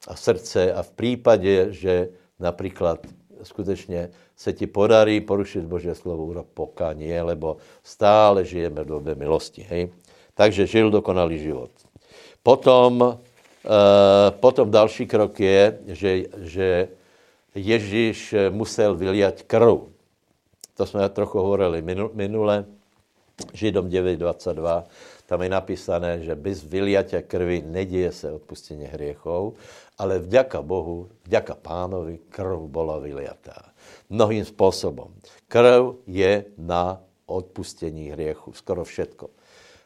[0.08, 2.10] a srdce a v případě, že
[2.40, 3.08] například
[3.44, 9.62] skutečně se ti podarí porušit Bože slovo, urob pokání, lebo stále žijeme v době milosti.
[9.62, 9.90] Hej?
[10.34, 11.72] Takže žil dokonalý život.
[12.44, 16.12] Potom, eh, potom další krok je, že,
[16.42, 16.68] že
[17.56, 19.94] Ježíš musel vyliať krv.
[20.74, 21.82] To jsme trochu hovorili
[22.14, 22.66] minule,
[23.54, 24.86] Židom 9.22,
[25.26, 29.58] tam je napísané, že bez vyliatia krvi neděje se odpustení hriechov,
[29.98, 33.74] ale vďaka Bohu, vďaka pánovi, krv byla vyliatá.
[34.10, 35.10] Mnohým způsobem.
[35.48, 39.30] Krv je na odpustení hriechu, skoro všetko.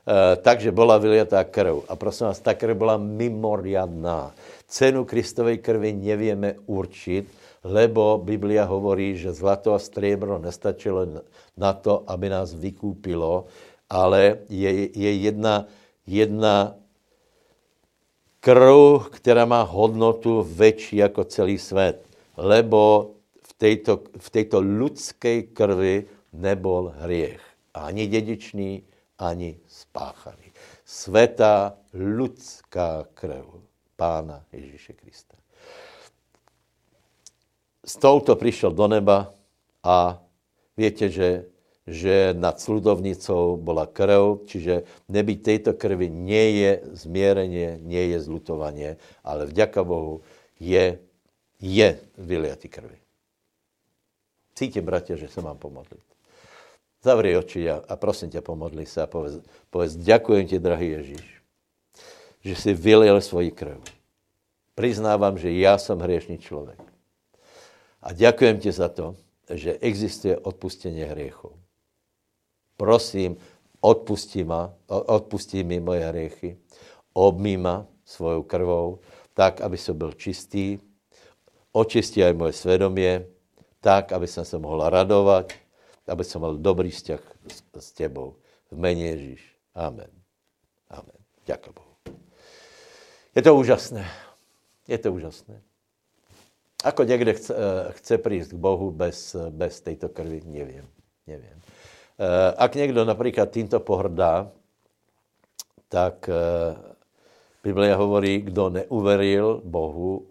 [0.08, 1.84] Eh, takže byla vyliatá krv.
[1.92, 4.32] A prosím vás, ta krv byla mimoriadná.
[4.68, 7.28] Cenu Kristovej krvi nevíme určit,
[7.64, 11.20] lebo Biblia hovorí, že zlato a striebro nestačilo
[11.60, 13.52] na to, aby nás vykúpilo,
[13.92, 15.68] ale je, je jedna,
[16.08, 16.80] jedna
[18.40, 22.00] krv, která má hodnotu väčší jako celý svět,
[22.40, 23.12] lebo
[23.44, 27.44] v této, v této ľudské krvi nebol hriech.
[27.76, 28.88] Ani dědičný,
[29.18, 30.54] ani spáchaný.
[30.86, 33.66] Svetá ľudská krv
[33.98, 35.34] Pána Ježíše Krista.
[37.86, 39.34] S touto přišel do neba
[39.84, 40.22] a
[40.78, 41.50] víte, že,
[41.88, 49.02] že nad sludovnicou byla krv, čiže nebyť této krvi nie je zmierenie, nie je zlutovanie,
[49.24, 50.22] ale vďaka Bohu
[50.60, 51.00] je,
[51.58, 53.00] je vyliatý krvi.
[54.54, 56.07] Cítím, bratě, že se mám pomodlit.
[57.08, 59.40] Zavri oči a, a prosím tě, pomodli se a povedz,
[59.72, 61.28] povedz, ďakujem ti, drahý Ježíš,
[62.44, 63.80] že si vylil svoji krv.
[64.76, 66.84] Přiznávám, že já jsem hriešný člověk.
[68.04, 69.16] A ďakujem ti za to,
[69.48, 71.56] že existuje odpustenie hriechov.
[72.76, 73.40] Prosím,
[73.80, 76.60] odpustí, ma, odpustí mi moje hriechy,
[77.16, 79.00] obmí ma svojou krvou,
[79.32, 80.76] tak, aby som byl čistý,
[81.72, 83.24] očistí aj moje svedomie,
[83.80, 85.67] tak, aby som sa mohla radovať,
[86.08, 88.40] aby som mal dobrý vzťah s, s tebou.
[88.72, 89.44] V mene Ježíš.
[89.76, 90.10] Amen.
[90.92, 91.20] Amen.
[91.48, 91.94] Ďakujem Bohu.
[93.36, 94.04] Je to úžasné.
[94.88, 95.62] Je to úžasné.
[96.84, 100.88] Ako někde chce, eh, chce přijít k Bohu bez, bez této krvi, nevím.
[101.28, 101.62] nevím.
[102.20, 104.52] Eh, ak někdo například týmto pohrdá,
[105.90, 106.78] tak eh,
[107.64, 110.28] Biblia hovorí, kdo neuveril Bohu,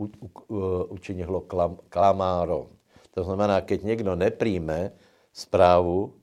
[0.89, 2.69] učinil ho klam, klamárom.
[3.13, 4.93] To znamená, keď někdo nepríjme
[5.37, 6.17] zprávu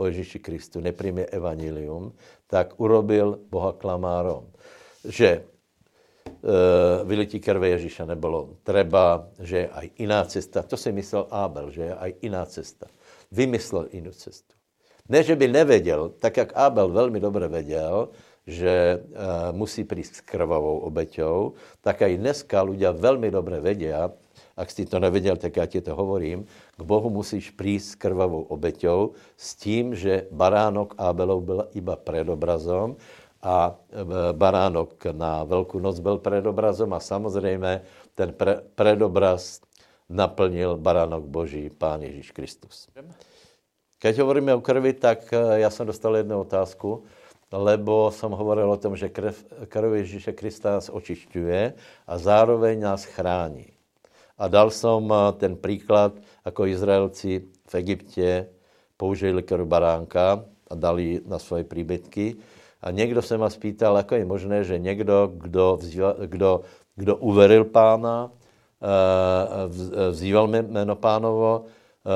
[0.00, 2.16] o Ježíši Kristu, nepríjme evangelium,
[2.48, 4.48] tak urobil Boha klamárom.
[5.04, 10.64] Že uh, vylití krve Ježíša nebylo treba, že je aj iná cesta.
[10.64, 12.88] To si myslel Abel, že je aj iná cesta.
[13.28, 14.56] Vymyslel jinou cestu.
[15.08, 18.08] Ne, že by nevěděl, tak jak Abel velmi dobře věděl,
[18.46, 23.88] že uh, musí přijít s krvavou obeťou, tak i dneska ľudia velmi dobře vědí,
[24.56, 26.46] ak jsi to nevěděl, tak já ti to hovorím,
[26.76, 32.96] k Bohu musíš přijít s krvavou obeťou s tím, že baránok Abelov byl iba predobrazom
[33.42, 37.82] a e, baránok na Velkou noc byl predobrazom a samozřejmě
[38.14, 39.60] ten pre, predobraz
[40.08, 42.88] naplnil baránok Boží, Pán Ježíš Kristus.
[43.98, 47.04] Keď hovoríme o krvi, tak e, já jsem dostal jednu otázku,
[47.52, 51.74] lebo jsem hovoril o tom, že krev, krv Ježíše Krista nás očišťuje
[52.06, 53.73] a zároveň nás chrání.
[54.38, 56.12] A dal jsem e, ten příklad,
[56.44, 58.48] jako Izraelci v Egyptě
[58.96, 62.36] použili krv baránka a dali na svoje příbytky.
[62.82, 66.60] A někdo se ma spýtal, jako je možné, že někdo, kdo, vzýval, kdo,
[66.96, 68.30] kdo uveril pána,
[68.82, 72.10] eh, vzýval jméno pánovo, eh,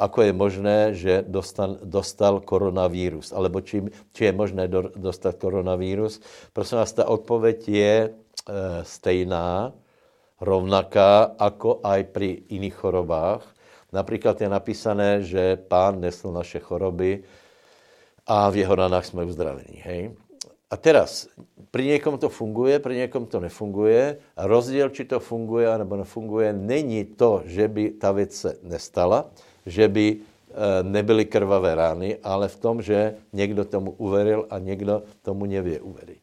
[0.00, 3.84] ako je možné, že dostal, dostal koronavírus, alebo či,
[4.16, 6.20] či je možné do, dostat koronavírus.
[6.52, 9.72] Prosím vás, ta odpověď je eh, stejná,
[10.42, 13.46] rovnaká, ako aj pri iných chorobách.
[13.94, 17.22] Například je napísané, že pán nesl naše choroby,
[18.26, 19.82] a v jeho ranách jsme uzdravení.
[19.82, 20.10] Hej?
[20.70, 21.28] A teraz,
[21.70, 26.52] pri někom to funguje, pri někom to nefunguje a rozdíl, či to funguje nebo nefunguje,
[26.52, 29.30] není to, že by ta věc se nestala,
[29.66, 30.18] že by e,
[30.82, 36.22] nebyly krvavé rány, ale v tom, že někdo tomu uveril a někdo tomu nevě uveriť.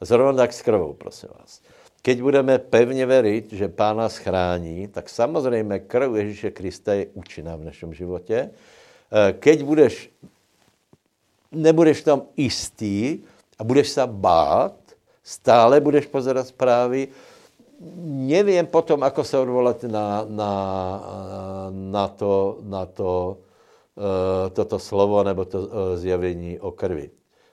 [0.00, 1.62] Zrovna tak s krvou, prosím vás.
[2.06, 7.56] Keď budeme pevně veriť, že Pán nás chrání, tak samozřejmě krv Ježíše Krista je účinná
[7.56, 8.50] v našem životě.
[9.10, 10.14] E, keď budeš
[11.52, 13.24] nebudeš tam istý
[13.58, 14.76] a budeš se bát,
[15.22, 17.08] stále budeš pozerat zprávy,
[18.04, 20.52] nevím potom, ako se odvolat na, na,
[21.70, 27.10] na to, na to uh, toto slovo nebo to uh, zjavení o krvi.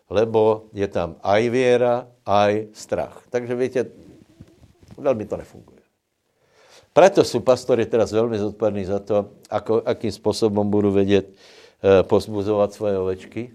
[0.10, 3.24] Lebo je tam aj věra, aj strach.
[3.30, 3.82] Takže víte,
[4.98, 5.80] velmi to nefunguje.
[6.94, 12.74] Preto jsou pastory teraz velmi zodpovědní za to, ako, akým způsobem budu vědět uh, pozbuzovat
[12.74, 13.52] svoje ovečky,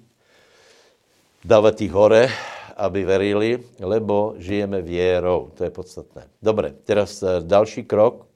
[1.45, 2.28] dávat ich hore,
[2.76, 5.51] aby verili, lebo žijeme věrou.
[5.55, 6.22] To je podstatné.
[6.43, 8.26] Dobre, teraz eh, další krok.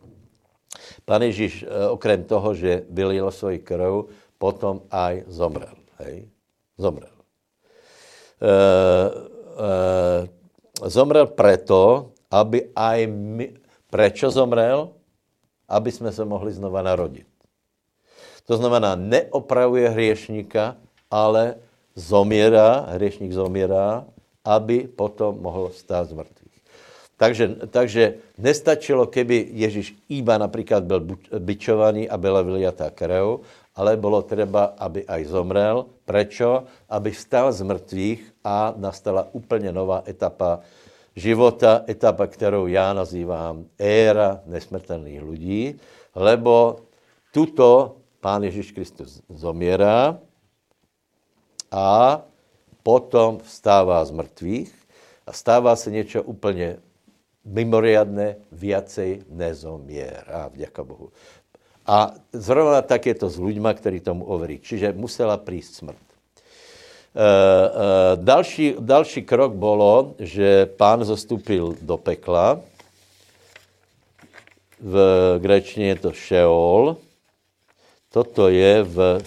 [1.05, 4.11] Pán Ježíš, eh, okrem toho, že vylil svůj krv,
[4.43, 5.79] potom aj zomrel.
[6.03, 6.27] Hej?
[6.75, 7.15] Zomrel.
[8.43, 8.55] E,
[9.63, 13.53] e, zomrel preto, aby aj my...
[13.93, 14.89] Prečo zomrel?
[15.69, 17.29] Aby jsme se mohli znova narodit.
[18.49, 20.77] To znamená, neopravuje hriešníka,
[21.13, 21.61] ale
[21.95, 24.05] zomírá, hřešník zomírá,
[24.45, 26.59] aby potom mohl stát z mrtvých.
[27.17, 28.05] Takže, takže
[28.35, 31.07] nestačilo, keby Ježíš iba například byl
[31.39, 35.87] bičovaný a byla vyliatá krev, ale bylo třeba, aby aj zomrel.
[36.05, 36.65] Prečo?
[36.91, 40.61] Aby vstal z mrtvých a nastala úplně nová etapa
[41.17, 45.65] života, etapa, kterou já nazývám éra nesmrtelných lidí,
[46.15, 46.77] lebo
[47.33, 50.19] tuto Pán Ježíš Kristus zomírá
[51.71, 52.23] a
[52.83, 54.73] potom vstává z mrtvých
[55.27, 56.79] a stává se něco úplně
[57.45, 61.11] mimoriadné, viacej nezomiera, vďaka Bohu.
[61.87, 64.63] A zrovna tak je to s ľuďma, ktorí tomu overí.
[64.63, 66.07] Čiže musela prísť smrt.
[67.15, 67.27] E, e,
[68.17, 72.61] další, další krok bylo, že pán zastupil do pekla.
[74.81, 74.99] V
[75.39, 76.97] grečtině je to Šeol.
[78.13, 79.23] Toto je v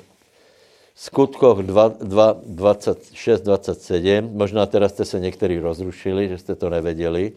[0.96, 4.34] skutkoch 26-27.
[4.34, 7.32] Možná teraz jste se někteří rozrušili, že jste to nevěděli,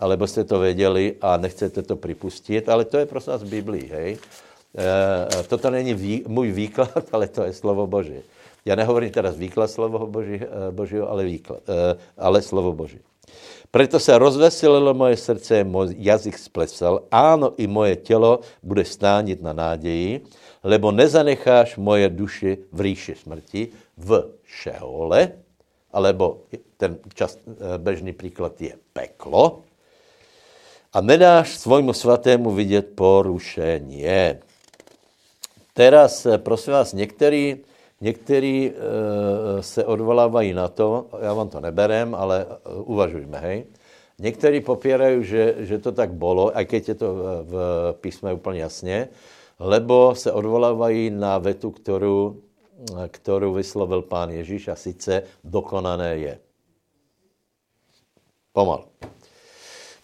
[0.00, 4.18] alebo jste to věděli a nechcete to připustit, ale to je prostě z Biblii, hej.
[4.78, 8.22] E, toto není vý, můj výklad, ale to je slovo Boží.
[8.64, 10.40] Já nehovorím teraz výklad slovo Boží,
[10.70, 12.98] Božího, ale, výklad, e, ale slovo Boží.
[13.70, 19.52] Proto se rozveselilo moje srdce, můj jazyk splesal, áno, i moje tělo bude stánit na
[19.52, 20.20] náději,
[20.64, 25.32] lebo nezanecháš moje duši v ríši smrti, v šeole,
[25.92, 26.44] alebo
[26.76, 27.38] ten čas,
[27.78, 29.64] bežný příklad je peklo,
[30.92, 34.04] a nedáš svojmu svatému vidět porušení.
[35.72, 37.64] Teraz, prosím vás, některý,
[38.02, 38.72] některý e,
[39.62, 42.46] se odvolávají na to, já vám to neberem, ale
[42.84, 43.64] uvažujme, hej.
[44.18, 47.54] Někteří popírají, že, že to tak bylo, a keď je to v
[48.00, 49.08] písme úplně jasně,
[49.58, 52.36] lebo se odvolávají na vetu, kterou,
[53.08, 56.38] kterou vyslovil pán Ježíš a sice dokonané je.
[58.52, 58.84] Pomalu.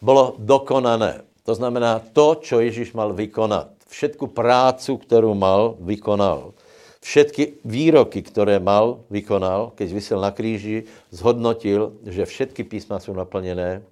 [0.02, 1.22] Bylo dokonané.
[1.42, 3.68] To znamená to, co Ježíš mal vykonat.
[3.88, 6.52] Všetku prácu, kterou mal, vykonal.
[7.00, 9.72] Všetky výroky, které mal, vykonal.
[9.74, 13.82] Keď vysel na kríži, zhodnotil, že všetky písma jsou naplněné.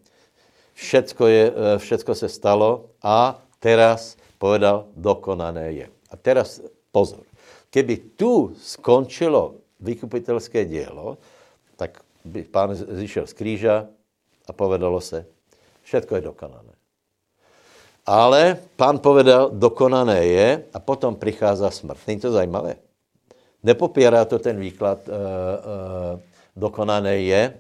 [0.75, 5.87] Všetko, je, všetko se stalo a teraz povedal, dokonané je.
[6.11, 6.61] A teraz
[6.93, 7.25] pozor.
[7.71, 11.19] Keby tu skončilo vykupitelské dělo,
[11.77, 13.77] tak by pán zišel z kríža
[14.49, 15.27] a povedalo se,
[15.83, 16.75] všetko je dokonané.
[18.07, 21.99] Ale pán povedal, dokonané je a potom přichází smrt.
[22.07, 22.77] Není to zajímavé?
[23.67, 25.03] Nepopírá to ten výklad,
[26.57, 27.55] dokonané je.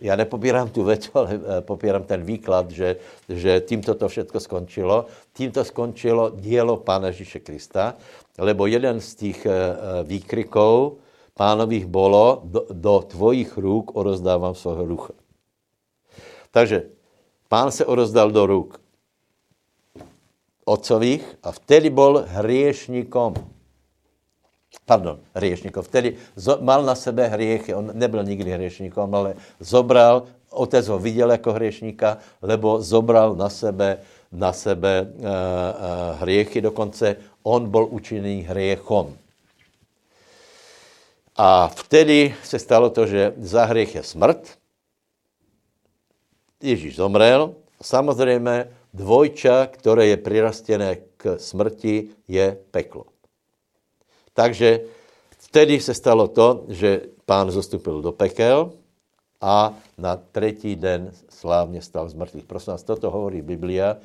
[0.00, 2.96] Já nepopírám tu věc, ale uh, popírám ten výklad, že,
[3.28, 5.06] že tímto to všechno skončilo.
[5.32, 7.94] Tímto skončilo dílo Pána Ježíše Krista,
[8.38, 9.46] lebo jeden z těch
[10.04, 10.98] výkriků
[11.34, 15.12] pánových bylo, do, do tvojich růk orozdávám svého rucha.
[16.50, 16.88] Takže
[17.48, 18.80] pán se orozdal do ruk
[20.64, 23.34] otcových a vtedy byl hriešníkom.
[24.84, 25.80] Pardon, hriešníkom.
[25.80, 26.20] Vtedy
[26.60, 32.18] mal na sebe hriechy, on nebyl nikdy hriešníkom, ale zobral, otec ho viděl jako hriešníka,
[32.42, 33.98] lebo zobral na sebe,
[34.32, 39.16] na sebe uh, uh, hriechy, dokonce on byl učený hriechom.
[41.36, 44.58] A vtedy se stalo to, že za hriech je smrt.
[46.62, 47.54] Ježíš zomrel.
[47.82, 53.13] Samozřejmě dvojča, které je prirastené k smrti, je peklo.
[54.34, 54.80] Takže
[55.38, 58.72] vtedy se stalo to, že pán zostupil do pekel
[59.40, 62.44] a na třetí den slávně stal z mrtvých.
[62.44, 63.96] Prosím vás, toto hovorí Biblia a,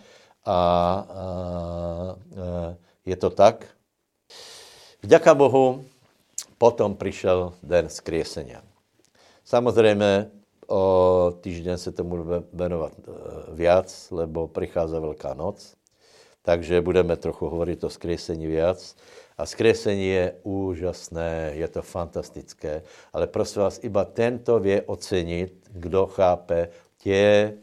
[0.46, 2.16] a, a
[3.06, 3.66] je to tak.
[5.02, 5.86] Vďaka Bohu
[6.58, 8.62] potom přišel den skriesenia.
[9.46, 10.32] Samozřejmě
[10.68, 13.12] o týždeň se tomu venovat eh,
[13.54, 15.76] viac, lebo prichází Velká noc,
[16.42, 18.96] takže budeme trochu hovorit o skriesení viac.
[19.40, 22.84] A skriesení je úžasné, je to fantastické,
[23.16, 26.70] ale prosím vás, iba tento vě ocenit, kdo chápe
[27.00, 27.56] tě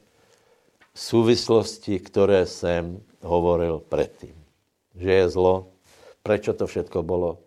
[0.96, 4.34] souvislosti, které jsem hovoril předtím.
[4.96, 5.68] Že je zlo,
[6.22, 7.38] prečo to všetko bylo,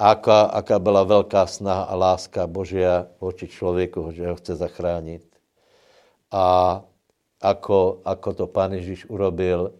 [0.00, 5.28] aká, aká byla velká snaha a láska Božia voči člověku, že ho chce zachránit.
[6.32, 6.80] A
[7.42, 9.76] ako, ako to Pán Ježíš urobil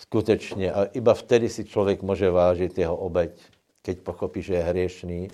[0.00, 0.72] skutečně.
[0.72, 3.30] A iba vtedy si člověk může vážit jeho obeď,
[3.82, 5.28] keď pochopí, že je hriešný,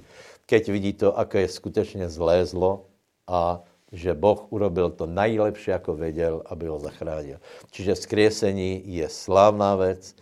[0.47, 2.87] keď vidí to, aké je skutečně zlé zlo
[3.27, 3.63] a
[3.93, 7.39] že Boh urobil to nejlepší, jako věděl, aby ho zachránil.
[7.71, 10.15] Čiže skriesení je slávná věc.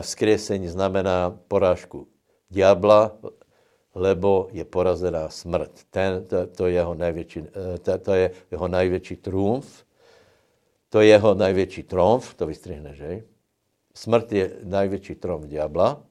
[0.00, 2.08] Skriesení znamená porážku
[2.50, 3.12] diabla,
[3.94, 5.72] lebo je porazená smrt.
[5.90, 7.42] Ten, to, to, je jeho největší,
[7.82, 9.84] to, to je jeho největší trumf.
[10.88, 13.22] To je jeho největší tromf, to vystřihne, že?
[13.96, 16.02] Smrt je největší tromf diabla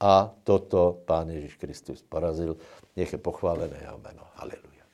[0.00, 2.56] a toto Pán Ježíš Kristus porazil.
[2.96, 4.22] Nech je pochválené jeho jméno.
[4.34, 4.84] Haleluja.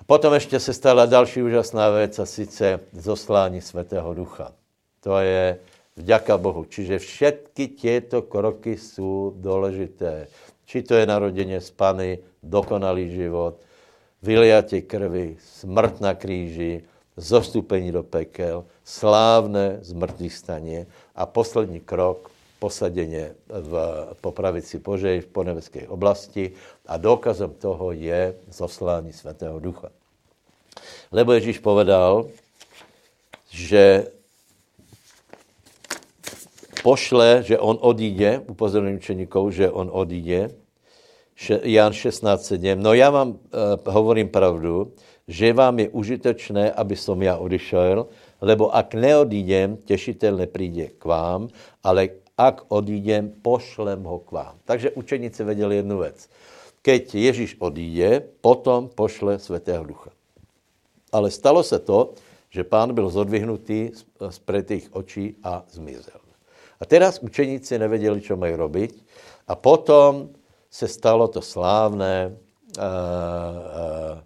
[0.00, 4.52] A potom ještě se stala další úžasná věc a sice zoslání Svatého Ducha.
[5.00, 5.58] To je
[5.96, 6.64] vďaka Bohu.
[6.64, 10.26] Čiže všetky těto kroky jsou důležité.
[10.64, 13.60] Či to je naroděně z Pany, dokonalý život,
[14.22, 16.84] vyliatě krvi, smrt na kříži,
[17.16, 23.74] zostupení do pekel, slávné zmrtvých staně a poslední krok, posaděně v
[24.20, 26.52] popravici Božej v ponebeské oblasti
[26.86, 29.92] a důkazem toho je zoslání Svatého Ducha.
[31.12, 32.32] Lebo Ježíš povedal,
[33.50, 34.08] že
[36.82, 40.50] pošle, že on odíde, upozorňuji učeníkov, že on odíde,
[41.62, 42.76] Jan 16.7.
[42.80, 43.38] No já vám uh,
[43.86, 44.92] hovorím pravdu,
[45.28, 48.08] že vám je užitečné, aby som já odišel,
[48.40, 51.48] lebo ak neodídem, těšitel nepríde k vám,
[51.84, 52.08] ale
[52.38, 54.54] ak odídem, pošlem ho k vám.
[54.64, 56.28] Takže učeníci věděli jednu věc.
[56.82, 60.10] Keď Ježíš odíde, potom pošle Svatého Ducha.
[61.12, 62.14] Ale stalo se to,
[62.50, 63.90] že pán byl zodvihnutý
[64.30, 66.20] z pretých očí a zmizel.
[66.80, 69.04] A teraz učeníci nevěděli, co mají robiť.
[69.48, 70.30] A potom
[70.70, 72.36] se stalo to slávné,
[72.78, 74.18] uh, uh,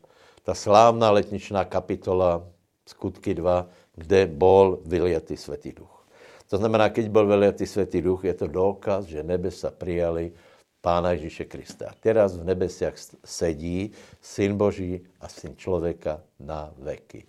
[0.42, 2.44] ta slávná letničná kapitola
[2.86, 6.06] Skutky 2, kde bol vyliatý Svetý duch.
[6.48, 10.32] To znamená, keď byl vyliatý Svetý duch, je to důkaz, že nebesa přijali
[10.80, 11.94] Pána Ježíše Krista.
[12.00, 17.24] Teraz v nebesiach sedí Syn Boží a Syn člověka na veky.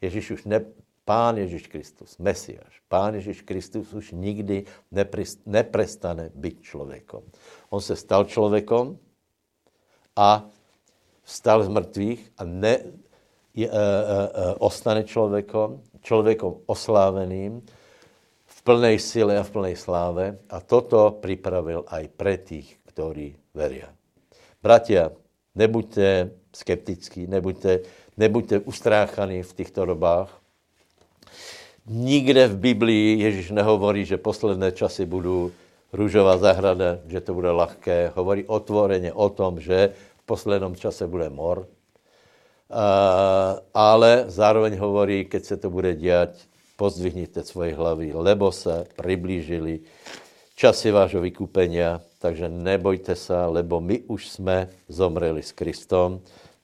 [0.00, 0.60] Ježíš už ne,
[1.08, 4.64] Pán Ježíš Kristus, Mesiáš, Pán Ježíš Kristus už nikdy
[5.46, 7.22] neprestane být člověkom.
[7.70, 8.98] On se stal člověkom
[10.16, 10.44] a
[11.22, 12.78] vstal z mrtvých a ne,
[13.54, 17.62] je, e, e, e, ostane člověkom, člověkom osláveným,
[18.48, 23.92] v plnej sile a v plnej sláve a toto připravil aj pre tých, ktorí veria.
[24.58, 25.14] Bratia,
[25.54, 27.86] nebuďte skeptickí, nebuďte,
[28.18, 30.34] nebuďte ustráchaní v těchto dobách.
[31.86, 35.50] Nikde v Biblii Ježíš nehovorí, že posledné časy budou
[35.92, 38.12] růžová zahrada, že to bude lahké.
[38.14, 41.66] Hovorí otvoreně o tom, že v poslednom čase bude mor.
[43.74, 46.30] Ale zároveň hovorí, keď se to bude dělat,
[46.76, 49.80] pozdvihnite svoje hlavy, lebo se přiblížili
[50.54, 56.20] časy vášho vykupenia, takže nebojte se, lebo my už jsme zomreli s Kristom.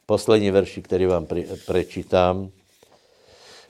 [0.06, 1.26] Poslední verši, který vám
[1.66, 2.50] prečítám.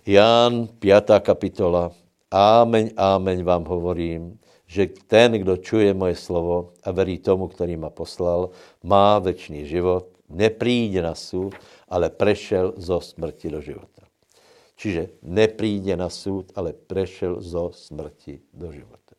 [0.06, 1.10] Ján, 5.
[1.20, 1.92] kapitola.
[2.30, 7.90] Ámeň, ámeň vám hovorím, že ten, kdo čuje moje slovo a verí tomu, který ma
[7.90, 8.50] poslal,
[8.82, 11.54] má večný život, nepríde na súd,
[11.94, 14.02] ale prešel zo smrti do života.
[14.74, 19.14] Čiže nepríde na súd, ale prešel zo smrti do života.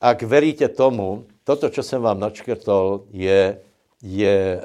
[0.00, 3.60] Ak veríte tomu, toto, čo jsem vám načkrtol, je,
[4.00, 4.64] je e, e,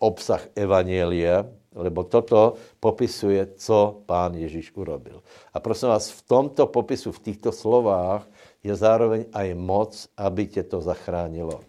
[0.00, 1.44] obsah Evanielia,
[1.74, 5.20] lebo toto popisuje, co pán Ježíš urobil.
[5.52, 8.24] A prosím vás, v tomto popisu, v těchto slovách
[8.64, 11.60] je zároveň aj moc, aby tě to zachránilo.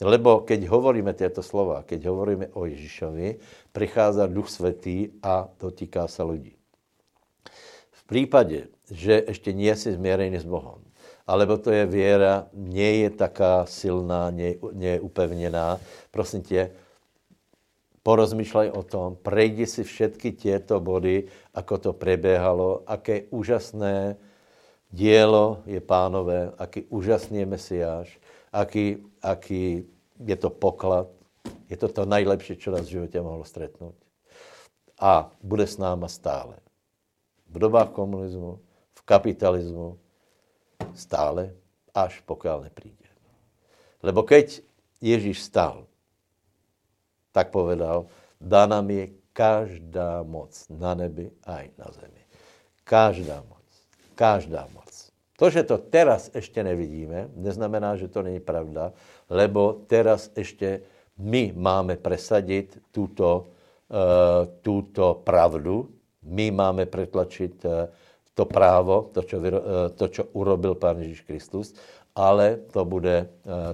[0.00, 3.40] Lebo keď hovoríme tyto slova, keď hovoríme o Ježíšovi,
[3.72, 6.52] přichází Duch Svatý a dotýká se lidí.
[7.90, 10.84] V případě, že ještě nie si změrený s Bohem,
[11.26, 15.80] alebo to je věra, nie je taká silná, nie, nie je upevněná,
[16.10, 16.70] prosím tě,
[18.06, 24.14] porozmýšlej o tom, prejdi si všetky těto body, ako to preběhalo, aké úžasné
[24.94, 28.08] dielo je pánové, aký úžasný je Mesiáš,
[28.52, 29.84] aký, aký
[30.24, 31.08] je to poklad,
[31.68, 33.94] je to to nejlepší, co nás v životě mohlo stretnout.
[35.00, 36.56] A bude s náma stále.
[37.50, 38.60] V dobách komunismu,
[38.94, 39.98] v kapitalismu,
[40.94, 41.54] stále,
[41.94, 43.08] až pokud nepríde.
[44.02, 44.62] Lebo keď
[45.00, 45.86] Ježíš stal,
[47.32, 48.06] tak povedal,
[48.40, 52.22] dána mi je každá moc na nebi aj na zemi.
[52.84, 53.66] Každá moc.
[54.16, 54.85] Každá moc.
[55.36, 58.92] To, že to teraz ještě nevidíme, neznamená, že to není pravda,
[59.30, 60.80] lebo teraz ještě
[61.18, 63.46] my máme presadit tuto,
[63.88, 65.88] uh, tuto pravdu,
[66.22, 67.88] my máme pretlačit uh,
[68.34, 69.52] to právo, to, čo, uh,
[69.94, 71.74] to, čo urobil Pán Ježíš Kristus,
[72.16, 73.28] ale to bude,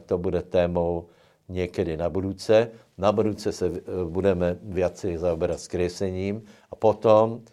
[0.06, 1.06] to bude témou
[1.48, 2.70] někdy na budouce.
[2.98, 3.70] Na budouce se
[4.08, 7.46] budeme viacej zaoberat skresením a potom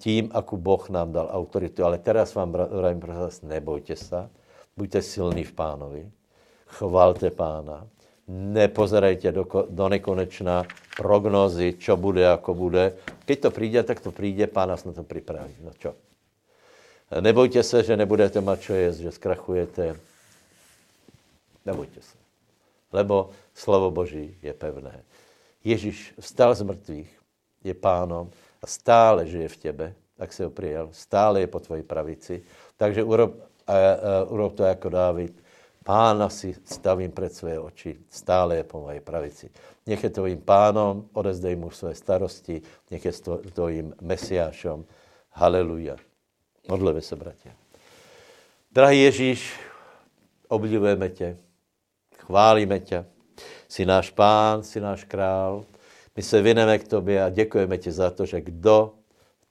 [0.00, 1.84] tím, ako Boh nám dal autoritu.
[1.84, 4.28] Ale teraz vám vravím, prosím nebojte se,
[4.76, 6.02] buďte silní v pánovi,
[6.66, 7.86] chvalte pána,
[8.28, 10.66] nepozerajte do, do nekonečna
[10.98, 12.92] prognózy, čo bude, ako bude.
[13.24, 15.54] Keď to přijde, tak to přijde, pán nás na to připraví.
[15.62, 15.94] No čo?
[17.20, 19.94] Nebojte se, že nebudete mať čo jesť, že zkrachujete.
[21.66, 22.18] Nebojte se.
[22.92, 25.06] Lebo slovo Boží je pevné.
[25.62, 27.10] Ježíš vstal z mrtvých,
[27.64, 28.30] je pánom
[28.62, 32.42] a stále žije v tebe, tak si ho přijel, stále je po tvoji pravici.
[32.76, 33.34] Takže urob,
[33.66, 35.42] a, a, urob to jako Dávid.
[35.84, 39.50] Pána si stavím před své oči, stále je po mojej pravici.
[39.86, 43.12] Nech je tvojím pánom, odezdej mu své starosti, nech je
[43.52, 44.84] tvojím mesiášom.
[45.30, 45.96] Haleluja.
[46.68, 47.52] Modleme se, bratě.
[48.72, 49.60] Drahý Ježíš,
[50.48, 51.36] obdivujeme tě,
[52.18, 53.04] chválíme tě.
[53.68, 55.64] Jsi náš pán, jsi náš král.
[56.16, 58.92] My se vyneme k tobě a děkujeme ti za to, že kdo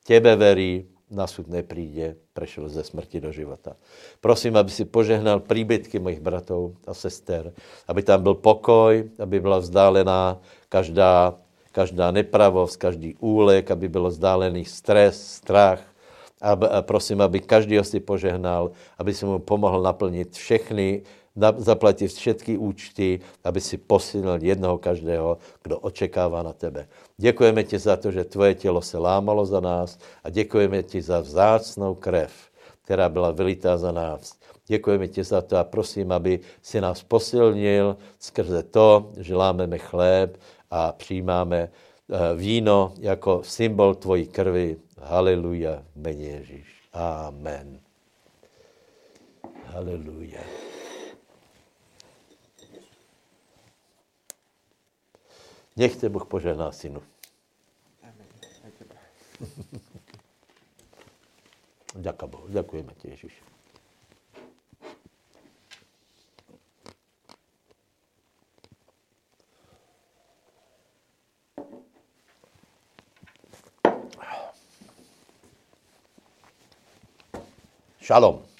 [0.07, 3.77] tebe verí, na súd nepríde, prešel ze smrti do života.
[4.21, 7.53] Prosím, aby si požehnal príbytky mojich bratov a sester,
[7.85, 11.37] aby tam byl pokoj, aby byla vzdálená každá,
[11.71, 15.81] každá nepravost, každý úlek, aby bylo vzdálený stres, strach,
[16.41, 21.01] a prosím, aby každý si požehnal, aby si mu pomohl naplnit všechny,
[21.57, 26.87] zaplatit všetky účty, aby si posilnil jednoho každého, kdo očekává na tebe.
[27.17, 31.19] Děkujeme ti za to, že tvoje tělo se lámalo za nás a děkujeme ti za
[31.19, 32.31] vzácnou krev,
[32.83, 34.39] která byla vylitá za nás.
[34.67, 40.39] Děkujeme ti za to a prosím, aby si nás posilnil skrze to, že lámeme chléb
[40.71, 44.77] a přijímáme eh, víno jako symbol tvojí krvi.
[45.01, 46.67] Haleluja, v jméně Ježíš.
[46.93, 47.79] Amen.
[49.65, 50.74] Haleluja.
[55.75, 57.03] Nech tě Bůh požehná, synu.
[61.95, 63.43] Děka Bohu, děkujeme ti, Ježíš.
[77.99, 78.54] Šalom.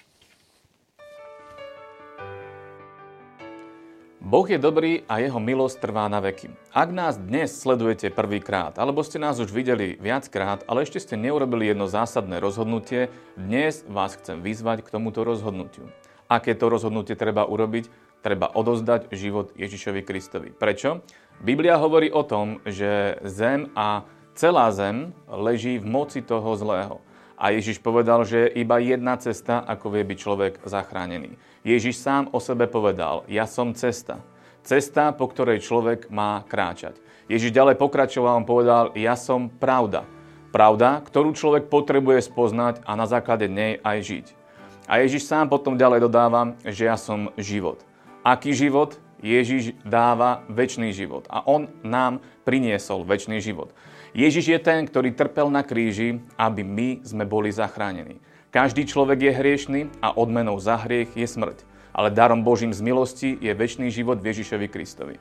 [4.25, 6.49] Boh je dobrý a jeho milosť trvá na veky.
[6.73, 11.69] Ak nás dnes sledujete prvýkrát, alebo ste nás už videli viackrát, ale ešte ste neurobili
[11.69, 15.93] jedno zásadné rozhodnutie, dnes vás chcem vyzvať k tomuto rozhodnutiu.
[16.25, 17.85] Aké to rozhodnutie treba urobiť?
[18.25, 20.49] Treba odozdať život Ježišovi Kristovi.
[20.49, 21.05] Prečo?
[21.37, 26.97] Biblia hovorí o tom, že zem a celá zem leží v moci toho zlého.
[27.37, 31.37] A Ježiš povedal, že je iba jedna cesta, ako vie byť človek zachránený.
[31.65, 34.21] Ježiš sám o sebe povedal, ja som cesta.
[34.61, 37.01] Cesta, po ktorej človek má kráčať.
[37.25, 40.05] Ježiš ďalej pokračoval, on povedal, ja som pravda.
[40.53, 44.25] Pravda, ktorú človek potrebuje spoznať a na základe nej aj žiť.
[44.85, 47.81] A Ježiš sám potom ďalej dodáva, že ja som život.
[48.21, 49.01] Aký život?
[49.25, 53.73] Ježiš dáva väčší život a on nám priniesol väčší život.
[54.13, 58.21] Ježiš je ten, ktorý trpel na kríži, aby my sme boli zachránení.
[58.55, 61.67] Každý človek je hriešný a odmenou za hriech je smrť.
[61.91, 65.19] Ale darom Božím z milosti je väčší život v Ježišovi Kristovi.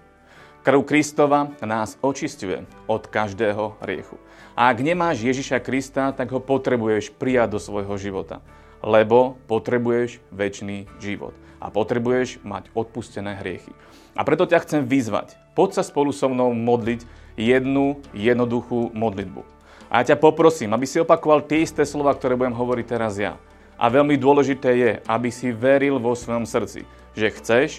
[0.62, 4.22] Krv Kristova nás očistuje od každého hriechu.
[4.54, 8.38] A ak nemáš Ježiša Krista, tak ho potrebuješ prijať do svojho života.
[8.86, 11.34] Lebo potrebuješ väčší život.
[11.58, 13.74] A potrebuješ mať odpustené hriechy.
[14.14, 15.34] A preto ťa chcem vyzvať.
[15.58, 17.02] Poď sa spolu so mnou modliť
[17.34, 19.53] jednu jednoduchú modlitbu.
[19.94, 23.38] A ja ťa poprosím, aby si opakoval tie isté slova, ktoré budem hovoriť teraz ja.
[23.78, 26.82] A veľmi dôležité je, aby si veril vo svojom srdci,
[27.14, 27.78] že chceš,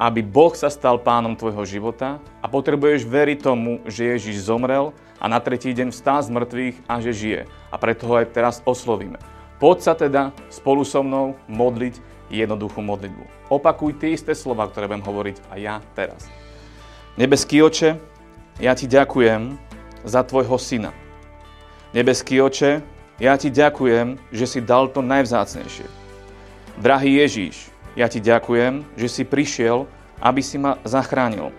[0.00, 5.28] aby Boh sa stal pánom tvojho života a potrebuješ veriť tomu, že Ježiš zomrel a
[5.28, 7.40] na tretí deň vstál z mŕtvych a že žije.
[7.68, 9.20] A preto ho aj teraz oslovíme.
[9.60, 12.00] Poď sa teda spolu so mnou modliť
[12.32, 13.52] jednoduchú modlitbu.
[13.52, 16.32] Opakuj tie isté slova, ktoré budem hovoriť aj ja teraz.
[17.20, 18.00] Nebeský oče,
[18.56, 19.60] ja ti ďakujem
[20.00, 20.96] za tvojho syna.
[21.96, 22.84] Nebeský oče,
[23.16, 25.88] ja ti ďakujem, že si dal to najvzácnejšie.
[26.76, 29.88] Drahý Ježíš, ja ti ďakujem, že si prišiel,
[30.20, 31.56] aby si ma zachránil.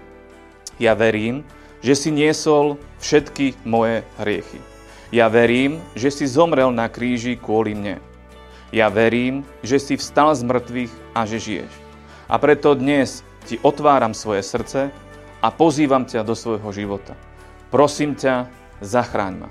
[0.77, 1.41] Ja verím,
[1.81, 4.61] že si niesol všetky moje hriechy.
[5.09, 7.97] Ja verím, že si zomrel na kríži kvôli mne.
[8.69, 11.73] Ja verím, že si vstal z mŕtvych a že žiješ.
[12.29, 14.93] A preto dnes ti otváram svoje srdce
[15.41, 17.17] a pozývam ťa do svojho života.
[17.73, 18.45] Prosím ťa,
[18.85, 19.49] zachráň ma.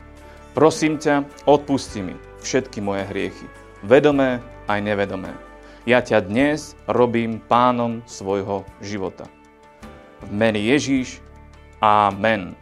[0.57, 3.45] Prosím ťa, odpusti mi všetky moje hriechy,
[3.85, 4.41] vedomé
[4.73, 5.37] aj nevedomé.
[5.85, 9.29] Ja ťa dnes robím pánom svojho života.
[10.25, 11.21] V mene Ježíš,
[11.85, 12.57] Amen.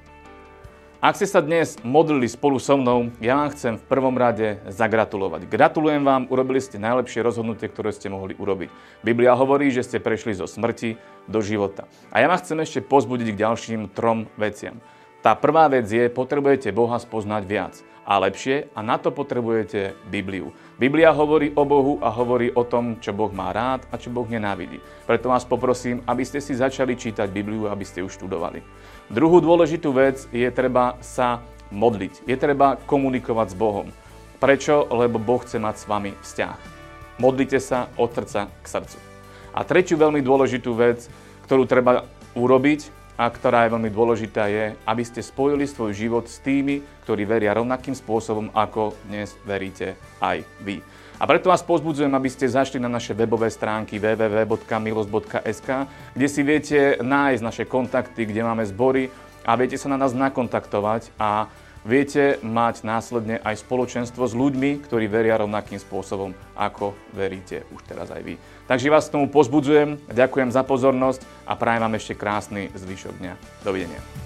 [0.99, 5.47] Ak ste sa dnes modlili spolu so mnou, ja vám chcem v prvom rade zagratulovať.
[5.47, 8.75] Gratulujem vám, urobili ste najlepšie rozhodnutie, ktoré ste mohli urobiť.
[9.07, 10.99] Biblia hovorí, že ste prešli zo smrti
[11.31, 11.87] do života.
[12.11, 14.83] A ja vás chcem ešte pozbudiť k ďalším trom veciam.
[15.25, 20.53] Tá prvá vec je, potrebujete Boha spoznať viac a lepšie a na to potrebujete Bibliu.
[20.77, 24.29] Biblia hovorí o Bohu a hovorí o tom, čo Boh má rád a čo Boh
[24.29, 24.85] nenávidí.
[25.09, 28.61] Preto vás poprosím, aby ste si začali čítať Bibliu, aby ste ju študovali.
[29.09, 31.41] Druhú dôležitú vec je treba sa
[31.73, 32.29] modliť.
[32.29, 33.89] Je treba komunikovať s Bohom.
[34.45, 34.93] Prečo?
[34.93, 36.59] Lebo Boh chce mať s vami vzťah.
[37.17, 39.01] Modlite sa od srdca k srdcu.
[39.57, 41.09] A tretiu veľmi dôležitú vec,
[41.49, 42.05] ktorú treba
[42.37, 47.23] urobiť a ktorá je veľmi dôležitá je, aby ste spojili svoj život s tými, ktorí
[47.23, 50.83] veria rovnakým spôsobom, ako dnes veríte aj vy.
[51.15, 55.69] A preto vás pozbudzujem, aby ste zašli na naše webové stránky www.milos.sk,
[56.11, 59.15] kde si viete nájsť naše kontakty, kde máme zbory
[59.47, 61.47] a viete sa na nás nakontaktovať a
[61.85, 68.09] viete mať následne aj spoločenstvo s ľuďmi, ktorí veria rovnakým spôsobom, ako veríte už teraz
[68.11, 68.35] aj vy.
[68.65, 73.33] Takže vás k tomu pozbudzujem, ďakujem za pozornosť a prajem vám ešte krásny zvyšok dňa.
[73.61, 74.24] Dovidenia.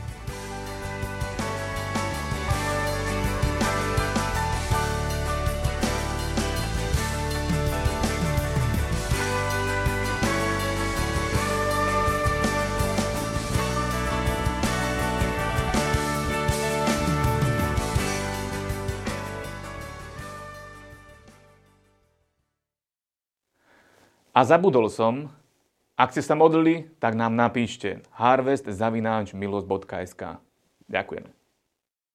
[24.39, 25.35] A zabudol som,
[25.99, 30.23] ak ste sa modlili, tak nám napíšte harvestzavináčmilos.sk.
[30.87, 31.38] Ďakujeme.